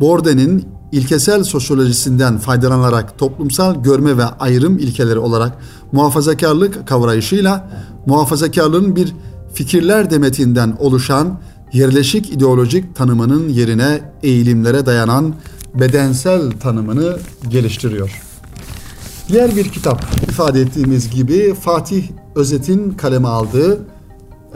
Borden'in 0.00 0.73
ilkesel 0.92 1.44
sosyolojisinden 1.44 2.38
faydalanarak 2.38 3.18
toplumsal 3.18 3.82
görme 3.82 4.18
ve 4.18 4.24
ayrım 4.24 4.78
ilkeleri 4.78 5.18
olarak 5.18 5.58
muhafazakarlık 5.92 6.88
kavrayışıyla 6.88 7.70
muhafazakarlığın 8.06 8.96
bir 8.96 9.14
fikirler 9.54 10.10
demetinden 10.10 10.76
oluşan 10.78 11.40
yerleşik 11.72 12.30
ideolojik 12.32 12.96
tanımının 12.96 13.48
yerine 13.48 14.00
eğilimlere 14.22 14.86
dayanan 14.86 15.34
bedensel 15.74 16.50
tanımını 16.50 17.18
geliştiriyor. 17.48 18.22
Diğer 19.28 19.56
bir 19.56 19.68
kitap 19.68 20.06
ifade 20.28 20.60
ettiğimiz 20.60 21.10
gibi 21.10 21.54
Fatih 21.54 22.04
Özet'in 22.34 22.90
kaleme 22.90 23.28
aldığı, 23.28 23.80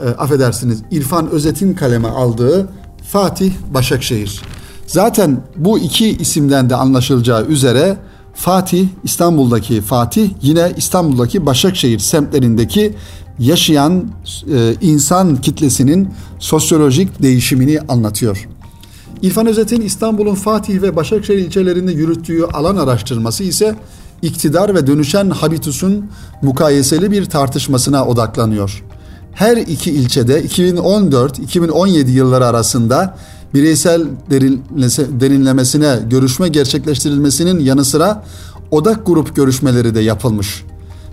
e, 0.03 0.09
affedersiniz 0.09 0.81
İrfan 0.91 1.29
Özet'in 1.29 1.73
kaleme 1.73 2.07
aldığı 2.07 2.69
Fatih 3.11 3.53
Başakşehir. 3.73 4.41
Zaten 4.89 5.37
bu 5.55 5.79
iki 5.79 6.09
isimden 6.09 6.69
de 6.69 6.75
anlaşılacağı 6.75 7.45
üzere 7.45 7.97
Fatih, 8.33 8.87
İstanbul'daki 9.03 9.81
Fatih, 9.81 10.29
yine 10.41 10.71
İstanbul'daki 10.77 11.45
Başakşehir 11.45 11.99
semtlerindeki 11.99 12.93
yaşayan 13.39 14.05
e, 14.53 14.75
insan 14.81 15.41
kitlesinin 15.41 16.09
sosyolojik 16.39 17.21
değişimini 17.21 17.79
anlatıyor. 17.79 18.47
İrfan 19.21 19.47
Özet'in 19.47 19.81
İstanbul'un 19.81 20.35
Fatih 20.35 20.81
ve 20.81 20.95
Başakşehir 20.95 21.39
ilçelerinde 21.39 21.91
yürüttüğü 21.91 22.43
alan 22.43 22.77
araştırması 22.77 23.43
ise 23.43 23.75
iktidar 24.21 24.75
ve 24.75 24.87
dönüşen 24.87 25.29
habitusun 25.29 26.05
mukayeseli 26.41 27.11
bir 27.11 27.25
tartışmasına 27.25 28.05
odaklanıyor. 28.05 28.83
Her 29.33 29.57
iki 29.57 29.91
ilçede 29.91 30.45
2014-2017 30.45 32.09
yılları 32.09 32.45
arasında 32.45 33.17
bireysel 33.53 34.05
derinlemesine 35.19 35.99
görüşme 36.09 36.47
gerçekleştirilmesinin 36.47 37.59
yanı 37.59 37.85
sıra 37.85 38.23
odak 38.71 39.05
grup 39.05 39.35
görüşmeleri 39.35 39.95
de 39.95 39.99
yapılmış. 39.99 40.63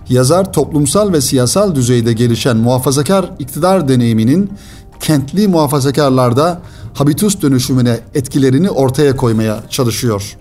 Yazar 0.09 0.53
toplumsal 0.53 1.13
ve 1.13 1.21
siyasal 1.21 1.75
düzeyde 1.75 2.13
gelişen 2.13 2.57
muhafazakar 2.57 3.31
iktidar 3.39 3.87
deneyiminin 3.87 4.51
kentli 4.99 5.47
muhafazakarlarda 5.47 6.61
habitus 6.93 7.41
dönüşümüne 7.41 7.99
etkilerini 8.13 8.69
ortaya 8.69 9.15
koymaya 9.15 9.63
çalışıyor. 9.69 10.37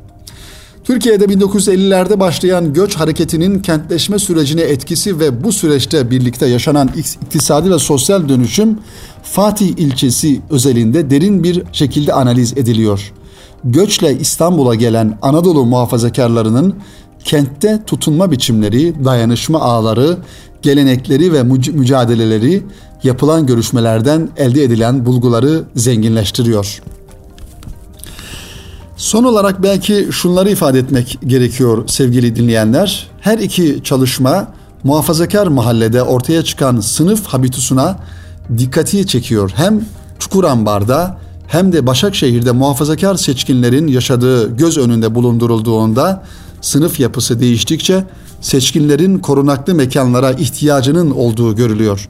Türkiye'de 0.87 1.25
1950'lerde 1.25 2.21
başlayan 2.21 2.73
göç 2.73 2.97
hareketinin 2.97 3.59
kentleşme 3.59 4.19
sürecine 4.19 4.63
etkisi 4.63 5.21
ve 5.21 5.45
bu 5.45 5.53
süreçte 5.53 6.11
birlikte 6.11 6.47
yaşanan 6.47 6.91
iktisadi 6.97 7.71
ve 7.71 7.79
sosyal 7.79 8.29
dönüşüm 8.29 8.79
Fatih 9.23 9.69
ilçesi 9.69 10.41
özelinde 10.51 11.11
derin 11.11 11.45
bir 11.45 11.63
şekilde 11.73 12.13
analiz 12.13 12.53
ediliyor. 12.53 13.13
Göçle 13.65 14.19
İstanbul'a 14.19 14.75
gelen 14.75 15.19
Anadolu 15.23 15.65
muhafazakarlarının 15.65 16.75
kentte 17.25 17.83
tutunma 17.87 18.31
biçimleri, 18.31 19.05
dayanışma 19.05 19.61
ağları, 19.61 20.19
gelenekleri 20.63 21.33
ve 21.33 21.43
mücadeleleri 21.73 22.63
yapılan 23.03 23.47
görüşmelerden 23.47 24.29
elde 24.37 24.63
edilen 24.63 25.07
bulguları 25.07 25.65
zenginleştiriyor. 25.75 26.83
Son 28.97 29.25
olarak 29.25 29.63
belki 29.63 30.09
şunları 30.11 30.51
ifade 30.51 30.79
etmek 30.79 31.19
gerekiyor 31.27 31.85
sevgili 31.87 32.37
dinleyenler. 32.37 33.11
Her 33.21 33.39
iki 33.39 33.81
çalışma 33.85 34.49
muhafazakar 34.85 35.47
mahallede 35.47 36.03
ortaya 36.03 36.45
çıkan 36.45 36.81
sınıf 36.81 37.27
habitusuna 37.27 37.99
dikkati 38.59 39.07
çekiyor. 39.07 39.51
Hem 39.55 39.81
Çukurambar'da 40.19 41.19
hem 41.47 41.73
de 41.73 41.87
Başakşehir'de 41.87 42.53
muhafazakar 42.53 43.15
seçkinlerin 43.15 43.87
yaşadığı 43.87 44.57
göz 44.57 44.79
önünde 44.79 45.15
bulundurulduğunda 45.15 46.23
sınıf 46.61 47.01
yapısı 47.01 47.41
değiştikçe 47.41 48.05
seçkinlerin 48.41 49.19
korunaklı 49.19 49.75
mekanlara 49.75 50.33
ihtiyacının 50.33 51.11
olduğu 51.11 51.57
görülüyor. 51.57 52.09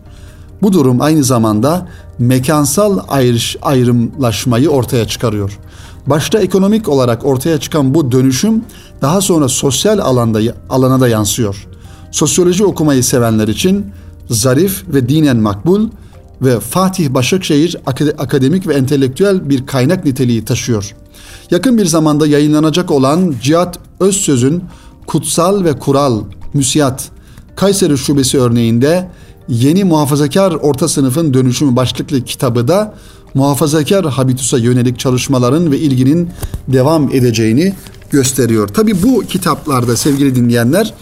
Bu 0.63 0.73
durum 0.73 1.01
aynı 1.01 1.25
zamanda 1.25 1.89
mekansal 2.19 2.99
ayrış, 3.09 3.57
ayrımlaşmayı 3.63 4.69
ortaya 4.71 5.07
çıkarıyor. 5.07 5.59
Başta 6.07 6.39
ekonomik 6.39 6.89
olarak 6.89 7.27
ortaya 7.27 7.61
çıkan 7.61 7.95
bu 7.95 8.13
dönüşüm 8.13 8.65
daha 9.03 9.21
sonra 9.21 9.49
sosyal 9.49 9.99
alanda 9.99 10.41
alana 10.71 11.01
da 11.01 11.09
yansıyor. 11.09 11.67
Sosyoloji 12.11 12.65
okumayı 12.65 13.05
sevenler 13.05 13.49
için 13.49 13.87
zarif 14.31 14.85
ve 14.89 15.09
dinen 15.09 15.37
makbul 15.37 15.89
ve 16.43 16.61
Fatih 16.61 17.11
Başakşehir 17.11 17.77
akademik 18.19 18.67
ve 18.67 18.75
entelektüel 18.75 19.51
bir 19.51 19.67
kaynak 19.67 20.05
niteliği 20.05 20.45
taşıyor. 20.45 20.95
Yakın 21.51 21.79
bir 21.79 21.87
zamanda 21.87 22.27
yayınlanacak 22.27 22.91
olan 22.91 23.35
Cihat 23.43 23.79
Özsöz'ün 24.01 24.65
Kutsal 25.07 25.65
ve 25.65 25.79
Kural 25.79 26.25
Müsiyat 26.55 27.11
Kayseri 27.57 27.99
Şubesi 27.99 28.41
örneğinde 28.41 29.09
Yeni 29.49 29.85
Muhafazakar 29.85 30.53
Orta 30.53 30.89
Sınıfın 30.89 31.35
Dönüşümü 31.35 31.77
başlıklı 31.77 32.25
kitabı 32.25 32.69
da 32.69 32.95
muhafazakar 33.37 34.07
habitusa 34.07 34.59
yönelik 34.59 34.99
çalışmaların 34.99 35.73
ve 35.73 35.79
ilginin 35.79 36.31
devam 36.69 37.11
edeceğini 37.15 37.75
gösteriyor. 38.11 38.69
Tabi 38.69 39.03
bu 39.03 39.25
kitaplarda 39.29 39.97
sevgili 39.97 40.35
dinleyenler 40.35 40.95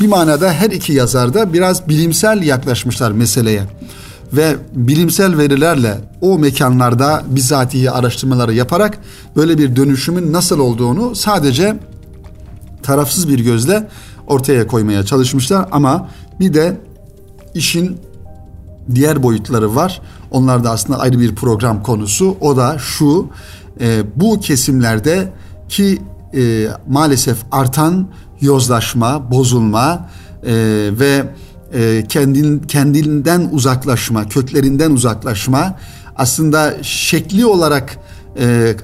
bir 0.00 0.06
manada 0.06 0.52
her 0.52 0.70
iki 0.70 0.92
yazar 0.92 1.34
da 1.34 1.52
biraz 1.52 1.88
bilimsel 1.88 2.42
yaklaşmışlar 2.42 3.10
meseleye 3.10 3.62
ve 4.32 4.56
bilimsel 4.72 5.38
verilerle 5.38 5.98
o 6.20 6.38
mekanlarda 6.38 7.22
bizatihi 7.26 7.90
araştırmaları 7.90 8.54
yaparak 8.54 8.98
böyle 9.36 9.58
bir 9.58 9.76
dönüşümün 9.76 10.32
nasıl 10.32 10.58
olduğunu 10.58 11.14
sadece 11.14 11.76
tarafsız 12.82 13.28
bir 13.28 13.38
gözle 13.38 13.88
ortaya 14.26 14.66
koymaya 14.66 15.04
çalışmışlar 15.04 15.68
ama 15.72 16.08
bir 16.40 16.54
de 16.54 16.76
işin 17.54 17.96
diğer 18.94 19.22
boyutları 19.22 19.74
var. 19.74 20.00
Onlar 20.30 20.64
da 20.64 20.70
aslında 20.70 20.98
ayrı 20.98 21.20
bir 21.20 21.34
program 21.34 21.82
konusu. 21.82 22.36
O 22.40 22.56
da 22.56 22.78
şu 22.78 23.28
e, 23.80 24.02
bu 24.16 24.40
kesimlerde 24.40 25.32
ki 25.68 25.98
e, 26.34 26.68
maalesef 26.88 27.38
artan 27.52 28.08
yozlaşma, 28.40 29.30
bozulma 29.30 30.08
e, 30.42 30.54
ve 30.92 31.24
e, 31.74 32.04
kendin, 32.08 32.58
kendinden 32.58 33.48
uzaklaşma, 33.52 34.28
köklerinden 34.28 34.90
uzaklaşma 34.90 35.76
aslında 36.16 36.74
şekli 36.82 37.46
olarak 37.46 37.98
e, 38.38 38.76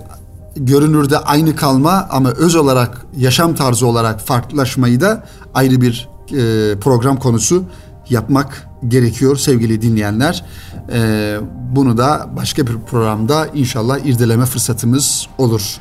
görünürde 0.57 1.19
aynı 1.19 1.57
kalma 1.57 2.09
ama 2.11 2.31
öz 2.31 2.55
olarak 2.55 3.07
yaşam 3.17 3.55
tarzı 3.55 3.87
olarak 3.87 4.21
farklılaşmayı 4.21 5.01
da 5.01 5.25
ayrı 5.55 5.81
bir 5.81 6.09
e, 6.29 6.79
program 6.81 7.17
konusu 7.17 7.65
yapmak 8.11 8.72
gerekiyor 8.89 9.37
sevgili 9.37 9.83
dinleyenler. 9.83 10.45
E, 10.93 11.37
bunu 11.77 11.99
da 11.99 12.31
başka 12.37 12.67
bir 12.67 12.77
programda 12.91 13.47
inşallah 13.55 13.99
irdeleme 13.99 14.47
fırsatımız 14.47 15.27
olur. 15.39 15.81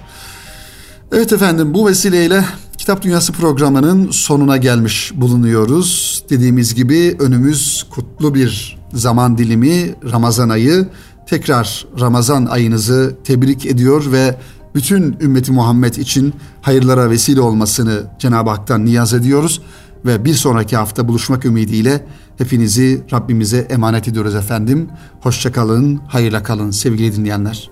Evet 1.12 1.34
efendim 1.34 1.74
bu 1.74 1.88
vesileyle 1.88 2.46
Kitap 2.78 3.02
Dünyası 3.02 3.34
programının 3.34 4.12
sonuna 4.12 4.58
gelmiş 4.58 5.12
bulunuyoruz. 5.16 6.24
Dediğimiz 6.30 6.76
gibi 6.76 7.18
önümüz 7.20 7.86
kutlu 7.90 8.36
bir 8.36 8.78
zaman 8.94 9.38
dilimi 9.38 9.96
Ramazan 10.12 10.50
ayı. 10.50 10.88
Tekrar 11.28 11.86
Ramazan 12.00 12.46
ayınızı 12.46 13.16
tebrik 13.24 13.66
ediyor 13.66 14.12
ve 14.12 14.38
bütün 14.76 15.18
ümmeti 15.22 15.52
Muhammed 15.52 15.96
için 15.96 16.34
hayırlara 16.62 17.10
vesile 17.10 17.42
olmasını 17.42 18.04
Cenab-ı 18.20 18.50
Hak'tan 18.50 18.86
niyaz 18.86 19.14
ediyoruz. 19.14 19.62
Ve 20.06 20.26
bir 20.26 20.34
sonraki 20.34 20.78
hafta 20.78 21.08
buluşmak 21.08 21.46
ümidiyle 21.46 22.06
hepinizi 22.42 23.02
Rabbimize 23.14 23.58
emanet 23.58 24.08
ediyoruz 24.08 24.36
efendim. 24.36 24.90
Hoşçakalın, 25.20 25.96
hayırla 26.08 26.44
kalın 26.44 26.72
sevgili 26.72 27.16
dinleyenler. 27.16 27.70